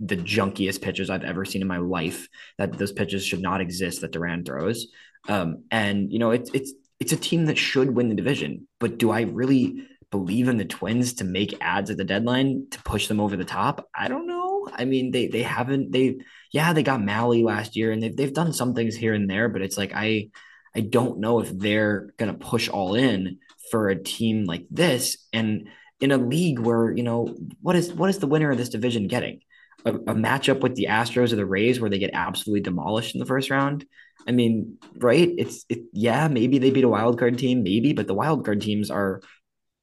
the 0.00 0.16
junkiest 0.16 0.82
pitches 0.82 1.10
I've 1.10 1.24
ever 1.24 1.44
seen 1.44 1.62
in 1.62 1.68
my 1.68 1.78
life. 1.78 2.28
That 2.58 2.78
those 2.78 2.92
pitches 2.92 3.26
should 3.26 3.40
not 3.40 3.60
exist 3.60 4.00
that 4.00 4.12
Duran 4.12 4.44
throws. 4.44 4.88
Um, 5.28 5.64
and 5.70 6.12
you 6.12 6.18
know, 6.18 6.30
it's 6.30 6.50
it's 6.52 6.72
it's 7.00 7.12
a 7.12 7.16
team 7.16 7.46
that 7.46 7.58
should 7.58 7.94
win 7.94 8.08
the 8.08 8.14
division. 8.14 8.66
But 8.78 8.98
do 8.98 9.10
I 9.10 9.22
really 9.22 9.86
believe 10.10 10.48
in 10.48 10.56
the 10.56 10.64
Twins 10.64 11.14
to 11.14 11.24
make 11.24 11.56
adds 11.60 11.90
at 11.90 11.96
the 11.96 12.04
deadline 12.04 12.66
to 12.70 12.82
push 12.82 13.08
them 13.08 13.20
over 13.20 13.36
the 13.36 13.44
top. 13.44 13.88
I 13.94 14.08
don't 14.08 14.26
know. 14.26 14.68
I 14.72 14.84
mean, 14.84 15.10
they 15.10 15.28
they 15.28 15.42
haven't 15.42 15.92
they 15.92 16.18
yeah, 16.52 16.72
they 16.72 16.82
got 16.82 17.00
Mahle 17.00 17.44
last 17.44 17.76
year 17.76 17.92
and 17.92 18.02
they've 18.02 18.16
they've 18.16 18.32
done 18.32 18.52
some 18.52 18.74
things 18.74 18.96
here 18.96 19.14
and 19.14 19.28
there, 19.28 19.48
but 19.48 19.62
it's 19.62 19.76
like 19.76 19.92
I 19.94 20.30
I 20.74 20.80
don't 20.80 21.18
know 21.18 21.40
if 21.40 21.50
they're 21.50 22.12
gonna 22.16 22.34
push 22.34 22.68
all 22.68 22.94
in 22.94 23.38
for 23.70 23.88
a 23.88 24.02
team 24.02 24.44
like 24.44 24.66
this 24.70 25.26
and 25.32 25.68
in 26.00 26.12
a 26.12 26.16
league 26.16 26.58
where, 26.58 26.92
you 26.92 27.02
know, 27.02 27.34
what 27.60 27.76
is 27.76 27.92
what 27.92 28.10
is 28.10 28.18
the 28.18 28.26
winner 28.26 28.50
of 28.50 28.58
this 28.58 28.68
division 28.68 29.08
getting? 29.08 29.40
A, 29.84 29.90
a 29.90 30.14
matchup 30.14 30.60
with 30.60 30.74
the 30.74 30.86
Astros 30.90 31.32
or 31.32 31.36
the 31.36 31.46
Rays 31.46 31.80
where 31.80 31.90
they 31.90 31.98
get 31.98 32.10
absolutely 32.12 32.60
demolished 32.60 33.14
in 33.14 33.20
the 33.20 33.26
first 33.26 33.50
round. 33.50 33.86
I 34.26 34.32
mean, 34.32 34.78
right? 34.96 35.30
It's 35.38 35.64
it, 35.68 35.80
yeah, 35.92 36.28
maybe 36.28 36.58
they 36.58 36.70
beat 36.70 36.84
a 36.84 36.88
wild 36.88 37.18
card 37.18 37.38
team, 37.38 37.62
maybe, 37.62 37.92
but 37.92 38.06
the 38.06 38.14
wild 38.14 38.44
card 38.44 38.60
teams 38.60 38.90
are 38.90 39.22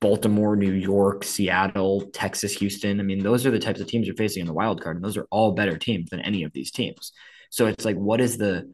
Baltimore, 0.01 0.55
New 0.55 0.73
York, 0.73 1.23
Seattle, 1.23 2.09
Texas, 2.13 2.53
Houston. 2.53 2.99
I 2.99 3.03
mean, 3.03 3.23
those 3.23 3.45
are 3.45 3.51
the 3.51 3.59
types 3.59 3.79
of 3.79 3.87
teams 3.87 4.05
you're 4.05 4.15
facing 4.15 4.41
in 4.41 4.47
the 4.47 4.53
wild 4.53 4.83
card, 4.83 4.97
and 4.97 5.05
those 5.05 5.17
are 5.17 5.27
all 5.31 5.53
better 5.53 5.77
teams 5.77 6.09
than 6.09 6.19
any 6.19 6.43
of 6.43 6.51
these 6.53 6.71
teams. 6.71 7.11
So 7.49 7.65
it's 7.67 7.85
like, 7.85 7.95
what 7.95 8.21
is 8.21 8.37
the 8.37 8.71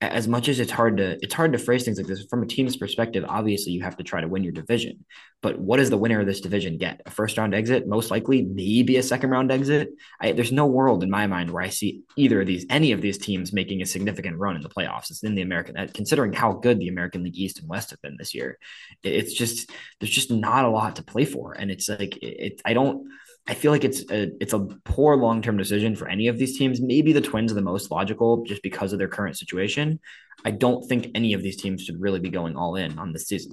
as 0.00 0.26
much 0.26 0.48
as 0.48 0.60
it's 0.60 0.70
hard 0.70 0.96
to 0.96 1.18
it's 1.22 1.34
hard 1.34 1.52
to 1.52 1.58
phrase 1.58 1.84
things 1.84 1.98
like 1.98 2.06
this 2.06 2.24
from 2.24 2.42
a 2.42 2.46
team's 2.46 2.76
perspective 2.76 3.22
obviously 3.28 3.72
you 3.72 3.82
have 3.82 3.96
to 3.98 4.02
try 4.02 4.20
to 4.20 4.28
win 4.28 4.42
your 4.42 4.52
division. 4.52 5.04
But 5.42 5.58
what 5.58 5.78
does 5.78 5.88
the 5.88 5.96
winner 5.96 6.20
of 6.20 6.26
this 6.26 6.40
division 6.40 6.76
get? 6.76 7.00
A 7.06 7.10
first 7.10 7.38
round 7.38 7.54
exit? 7.54 7.86
Most 7.86 8.10
likely 8.10 8.42
maybe 8.42 8.96
a 8.96 9.02
second 9.02 9.30
round 9.30 9.50
exit? 9.50 9.90
I, 10.20 10.32
there's 10.32 10.52
no 10.52 10.66
world 10.66 11.02
in 11.02 11.10
my 11.10 11.26
mind 11.26 11.50
where 11.50 11.62
i 11.62 11.68
see 11.68 12.02
either 12.16 12.40
of 12.40 12.46
these 12.46 12.64
any 12.70 12.92
of 12.92 13.02
these 13.02 13.18
teams 13.18 13.52
making 13.52 13.82
a 13.82 13.86
significant 13.86 14.38
run 14.38 14.56
in 14.56 14.62
the 14.62 14.70
playoffs. 14.70 15.10
It's 15.10 15.22
in 15.22 15.34
the 15.34 15.42
american 15.42 15.76
uh, 15.76 15.88
considering 15.92 16.32
how 16.32 16.52
good 16.52 16.78
the 16.78 16.88
american 16.88 17.22
league 17.22 17.38
east 17.38 17.58
and 17.58 17.68
west 17.68 17.90
have 17.90 18.00
been 18.00 18.16
this 18.18 18.34
year 18.34 18.58
it's 19.02 19.34
just 19.34 19.70
there's 20.00 20.10
just 20.10 20.30
not 20.30 20.64
a 20.64 20.70
lot 20.70 20.96
to 20.96 21.02
play 21.02 21.24
for. 21.26 21.52
And 21.52 21.70
it's 21.70 21.88
like 21.88 22.16
it, 22.18 22.52
it 22.52 22.62
i 22.64 22.72
don't 22.72 23.06
I 23.46 23.54
feel 23.54 23.72
like 23.72 23.84
it's 23.84 24.02
a 24.10 24.30
it's 24.40 24.52
a 24.52 24.60
poor 24.84 25.16
long 25.16 25.42
term 25.42 25.56
decision 25.56 25.96
for 25.96 26.08
any 26.08 26.28
of 26.28 26.38
these 26.38 26.56
teams. 26.56 26.80
Maybe 26.80 27.12
the 27.12 27.20
Twins 27.20 27.50
are 27.50 27.56
the 27.56 27.62
most 27.62 27.90
logical 27.90 28.44
just 28.44 28.62
because 28.62 28.92
of 28.92 28.98
their 28.98 29.08
current 29.08 29.36
situation. 29.36 29.98
I 30.44 30.52
don't 30.52 30.86
think 30.88 31.08
any 31.14 31.32
of 31.32 31.42
these 31.42 31.60
teams 31.60 31.82
should 31.82 32.00
really 32.00 32.20
be 32.20 32.30
going 32.30 32.56
all 32.56 32.76
in 32.76 32.98
on 32.98 33.12
this 33.12 33.26
season. 33.26 33.52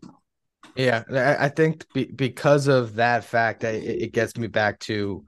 Yeah, 0.75 1.03
I 1.39 1.49
think 1.49 1.85
be, 1.93 2.05
because 2.05 2.67
of 2.67 2.95
that 2.95 3.23
fact, 3.23 3.63
it 3.63 4.13
gets 4.13 4.37
me 4.37 4.47
back 4.47 4.79
to 4.81 5.25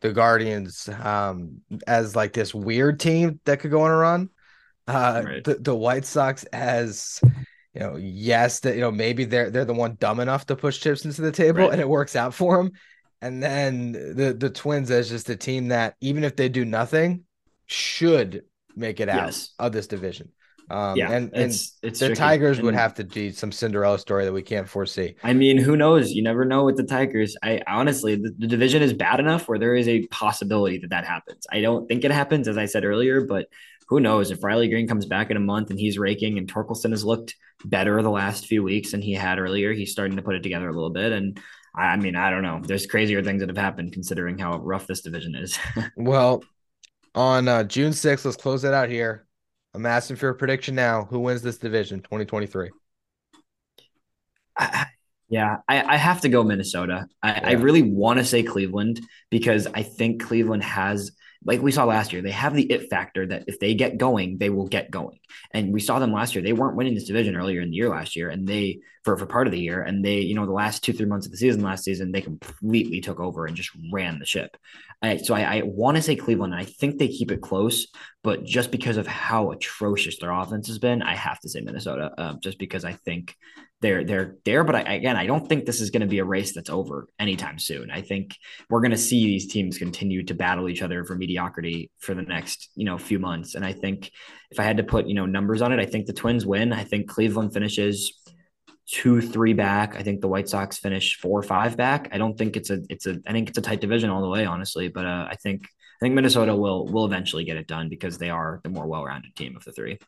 the 0.00 0.12
Guardians 0.12 0.88
um, 1.00 1.62
as 1.86 2.14
like 2.14 2.34
this 2.34 2.54
weird 2.54 3.00
team 3.00 3.40
that 3.44 3.60
could 3.60 3.70
go 3.70 3.82
on 3.82 3.90
a 3.90 3.96
run. 3.96 4.28
Uh, 4.86 5.22
right. 5.24 5.44
the, 5.44 5.54
the 5.54 5.74
White 5.74 6.04
Sox 6.04 6.44
as 6.44 7.20
you 7.72 7.80
know, 7.80 7.96
yes, 7.96 8.60
that 8.60 8.74
you 8.74 8.80
know 8.80 8.90
maybe 8.90 9.24
they're 9.24 9.50
they're 9.50 9.64
the 9.64 9.72
one 9.72 9.96
dumb 9.98 10.20
enough 10.20 10.46
to 10.46 10.56
push 10.56 10.78
chips 10.80 11.04
into 11.04 11.22
the 11.22 11.32
table 11.32 11.60
right. 11.60 11.72
and 11.72 11.80
it 11.80 11.88
works 11.88 12.14
out 12.14 12.34
for 12.34 12.58
them. 12.58 12.72
And 13.22 13.42
then 13.42 13.92
the 13.92 14.36
the 14.38 14.50
Twins 14.50 14.90
as 14.90 15.08
just 15.08 15.30
a 15.30 15.36
team 15.36 15.68
that 15.68 15.94
even 16.00 16.24
if 16.24 16.36
they 16.36 16.50
do 16.50 16.64
nothing, 16.64 17.24
should 17.66 18.42
make 18.76 19.00
it 19.00 19.08
out 19.08 19.26
yes. 19.26 19.54
of 19.58 19.72
this 19.72 19.86
division. 19.86 20.30
Um, 20.70 20.96
yeah, 20.96 21.10
and, 21.10 21.30
and 21.34 21.50
it's, 21.50 21.78
it's 21.82 22.00
the 22.00 22.06
tricky. 22.06 22.18
Tigers 22.18 22.58
and, 22.58 22.64
would 22.64 22.74
have 22.74 22.94
to 22.94 23.04
be 23.04 23.30
some 23.30 23.52
Cinderella 23.52 23.98
story 23.98 24.24
that 24.24 24.32
we 24.32 24.42
can't 24.42 24.68
foresee. 24.68 25.16
I 25.22 25.34
mean, 25.34 25.58
who 25.58 25.76
knows? 25.76 26.12
You 26.12 26.22
never 26.22 26.44
know 26.44 26.64
with 26.64 26.76
the 26.76 26.84
Tigers. 26.84 27.36
I 27.42 27.60
honestly, 27.66 28.16
the, 28.16 28.34
the 28.38 28.46
division 28.46 28.82
is 28.82 28.92
bad 28.92 29.20
enough 29.20 29.48
where 29.48 29.58
there 29.58 29.74
is 29.74 29.86
a 29.86 30.06
possibility 30.08 30.78
that 30.78 30.90
that 30.90 31.04
happens. 31.04 31.46
I 31.50 31.60
don't 31.60 31.86
think 31.88 32.04
it 32.04 32.10
happens, 32.10 32.48
as 32.48 32.58
I 32.58 32.66
said 32.66 32.84
earlier, 32.84 33.20
but 33.20 33.48
who 33.88 34.00
knows 34.00 34.30
if 34.30 34.42
Riley 34.42 34.68
Greene 34.68 34.88
comes 34.88 35.04
back 35.04 35.30
in 35.30 35.36
a 35.36 35.40
month 35.40 35.70
and 35.70 35.78
he's 35.78 35.98
raking 35.98 36.38
and 36.38 36.50
Torkelson 36.50 36.90
has 36.90 37.04
looked 37.04 37.34
better 37.64 38.00
the 38.00 38.10
last 38.10 38.46
few 38.46 38.62
weeks 38.62 38.92
than 38.92 39.02
he 39.02 39.12
had 39.12 39.38
earlier. 39.38 39.72
He's 39.72 39.92
starting 39.92 40.16
to 40.16 40.22
put 40.22 40.36
it 40.36 40.42
together 40.42 40.68
a 40.68 40.72
little 40.72 40.90
bit. 40.90 41.12
And 41.12 41.38
I 41.74 41.96
mean, 41.96 42.16
I 42.16 42.30
don't 42.30 42.42
know. 42.42 42.60
There's 42.62 42.86
crazier 42.86 43.22
things 43.22 43.40
that 43.40 43.48
have 43.48 43.56
happened 43.56 43.92
considering 43.92 44.38
how 44.38 44.58
rough 44.58 44.86
this 44.86 45.00
division 45.00 45.34
is. 45.34 45.58
well, 45.96 46.42
on 47.14 47.48
uh, 47.48 47.64
June 47.64 47.92
6th, 47.92 48.24
let's 48.24 48.36
close 48.36 48.64
it 48.64 48.74
out 48.74 48.90
here. 48.90 49.26
I'm 49.74 49.86
asking 49.86 50.16
for 50.16 50.28
a 50.28 50.34
prediction 50.34 50.74
now. 50.74 51.04
Who 51.04 51.20
wins 51.20 51.40
this 51.40 51.56
division 51.56 52.00
2023? 52.00 52.70
I, 54.58 54.86
yeah, 55.30 55.58
I, 55.66 55.94
I, 55.94 55.96
have 55.96 56.20
to 56.22 56.28
go 56.28 56.44
Minnesota. 56.44 57.06
I, 57.22 57.30
yeah. 57.30 57.48
I 57.48 57.52
really 57.52 57.80
want 57.80 58.18
to 58.18 58.24
say 58.24 58.42
Cleveland 58.42 59.00
because 59.30 59.66
I 59.66 59.82
think 59.82 60.22
Cleveland 60.22 60.62
has 60.62 61.12
like 61.44 61.60
we 61.60 61.72
saw 61.72 61.84
last 61.84 62.12
year, 62.12 62.22
they 62.22 62.30
have 62.30 62.54
the 62.54 62.70
it 62.70 62.88
factor 62.88 63.26
that 63.26 63.44
if 63.46 63.58
they 63.58 63.74
get 63.74 63.98
going, 63.98 64.38
they 64.38 64.50
will 64.50 64.68
get 64.68 64.90
going. 64.90 65.18
And 65.52 65.72
we 65.72 65.80
saw 65.80 65.98
them 65.98 66.12
last 66.12 66.34
year. 66.34 66.42
They 66.42 66.52
weren't 66.52 66.76
winning 66.76 66.94
this 66.94 67.06
division 67.06 67.36
earlier 67.36 67.60
in 67.60 67.70
the 67.70 67.76
year 67.76 67.88
last 67.88 68.16
year, 68.16 68.28
and 68.30 68.46
they 68.46 68.80
for 69.04 69.16
for 69.16 69.26
part 69.26 69.46
of 69.46 69.52
the 69.52 69.60
year, 69.60 69.82
and 69.82 70.04
they 70.04 70.20
you 70.20 70.34
know 70.34 70.46
the 70.46 70.52
last 70.52 70.84
two 70.84 70.92
three 70.92 71.06
months 71.06 71.26
of 71.26 71.32
the 71.32 71.38
season 71.38 71.62
last 71.62 71.84
season 71.84 72.12
they 72.12 72.20
completely 72.20 73.00
took 73.00 73.20
over 73.20 73.46
and 73.46 73.56
just 73.56 73.70
ran 73.92 74.18
the 74.18 74.26
ship. 74.26 74.56
I, 75.02 75.16
so 75.16 75.34
I, 75.34 75.58
I 75.58 75.62
want 75.64 75.96
to 75.96 76.02
say 76.02 76.14
Cleveland. 76.14 76.54
I 76.54 76.64
think 76.64 76.98
they 76.98 77.08
keep 77.08 77.32
it 77.32 77.40
close, 77.40 77.88
but 78.22 78.44
just 78.44 78.70
because 78.70 78.96
of 78.96 79.06
how 79.06 79.50
atrocious 79.50 80.18
their 80.18 80.30
offense 80.30 80.68
has 80.68 80.78
been, 80.78 81.02
I 81.02 81.16
have 81.16 81.40
to 81.40 81.48
say 81.48 81.60
Minnesota. 81.60 82.12
Uh, 82.16 82.34
just 82.40 82.58
because 82.58 82.84
I 82.84 82.92
think 82.92 83.34
they're 83.82 84.04
they're 84.04 84.36
there. 84.44 84.64
But 84.64 84.76
I, 84.76 84.94
again, 84.94 85.16
I 85.16 85.26
don't 85.26 85.46
think 85.46 85.66
this 85.66 85.80
is 85.80 85.90
going 85.90 86.00
to 86.00 86.06
be 86.06 86.20
a 86.20 86.24
race 86.24 86.54
that's 86.54 86.70
over 86.70 87.08
anytime 87.18 87.58
soon. 87.58 87.90
I 87.90 88.00
think 88.00 88.36
we're 88.70 88.80
going 88.80 88.92
to 88.92 88.96
see 88.96 89.26
these 89.26 89.48
teams 89.48 89.76
continue 89.76 90.22
to 90.24 90.34
battle 90.34 90.68
each 90.68 90.82
other 90.82 91.04
for 91.04 91.16
mediocrity 91.16 91.90
for 91.98 92.14
the 92.14 92.22
next 92.22 92.70
you 92.74 92.86
know 92.86 92.96
few 92.96 93.18
months. 93.18 93.54
And 93.54 93.64
I 93.64 93.72
think 93.72 94.10
if 94.50 94.58
I 94.58 94.62
had 94.62 94.78
to 94.78 94.84
put 94.84 95.06
you 95.06 95.14
know 95.14 95.26
numbers 95.26 95.60
on 95.60 95.72
it, 95.72 95.80
I 95.80 95.86
think 95.86 96.06
the 96.06 96.12
Twins 96.12 96.46
win. 96.46 96.72
I 96.72 96.84
think 96.84 97.08
Cleveland 97.08 97.52
finishes 97.52 98.18
two 98.86 99.20
three 99.20 99.52
back. 99.52 99.96
I 99.96 100.02
think 100.02 100.20
the 100.20 100.28
White 100.28 100.48
Sox 100.48 100.78
finish 100.78 101.18
four 101.18 101.42
five 101.42 101.76
back. 101.76 102.08
I 102.12 102.18
don't 102.18 102.38
think 102.38 102.56
it's 102.56 102.70
a 102.70 102.78
it's 102.88 103.06
a 103.06 103.18
I 103.26 103.32
think 103.32 103.48
it's 103.48 103.58
a 103.58 103.62
tight 103.62 103.80
division 103.80 104.08
all 104.08 104.22
the 104.22 104.28
way, 104.28 104.46
honestly. 104.46 104.88
But 104.88 105.06
uh, 105.06 105.26
I 105.28 105.34
think 105.34 105.64
I 105.64 106.04
think 106.04 106.14
Minnesota 106.14 106.54
will 106.54 106.86
will 106.86 107.04
eventually 107.04 107.44
get 107.44 107.56
it 107.56 107.66
done 107.66 107.88
because 107.88 108.16
they 108.16 108.30
are 108.30 108.60
the 108.62 108.70
more 108.70 108.86
well 108.86 109.04
rounded 109.04 109.34
team 109.34 109.56
of 109.56 109.64
the 109.64 109.72
three. 109.72 109.98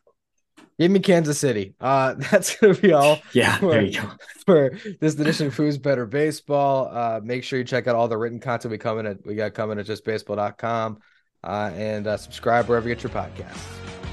Give 0.77 0.91
me 0.91 0.99
Kansas 0.99 1.39
City. 1.39 1.73
Uh, 1.79 2.13
that's 2.31 2.55
gonna 2.57 2.73
be 2.73 2.91
all. 2.91 3.19
Yeah, 3.33 3.57
for, 3.57 3.71
there 3.71 3.81
you 3.81 4.01
go. 4.01 4.11
For 4.45 4.77
this 4.99 5.15
edition 5.15 5.47
of 5.47 5.55
Who's 5.55 5.77
Better 5.77 6.05
Baseball. 6.05 6.89
Uh, 6.91 7.21
make 7.23 7.43
sure 7.43 7.59
you 7.59 7.65
check 7.65 7.87
out 7.87 7.95
all 7.95 8.07
the 8.07 8.17
written 8.17 8.39
content 8.39 8.71
we 8.71 8.77
coming 8.77 9.05
at 9.05 9.25
we 9.25 9.35
got 9.35 9.53
coming 9.53 9.79
at 9.79 9.85
justbaseball.com. 9.85 10.99
Uh, 11.43 11.71
and 11.75 12.07
uh, 12.07 12.17
subscribe 12.17 12.67
wherever 12.67 12.89
you 12.89 12.95
get 12.95 13.03
your 13.03 13.11
podcasts. 13.11 14.04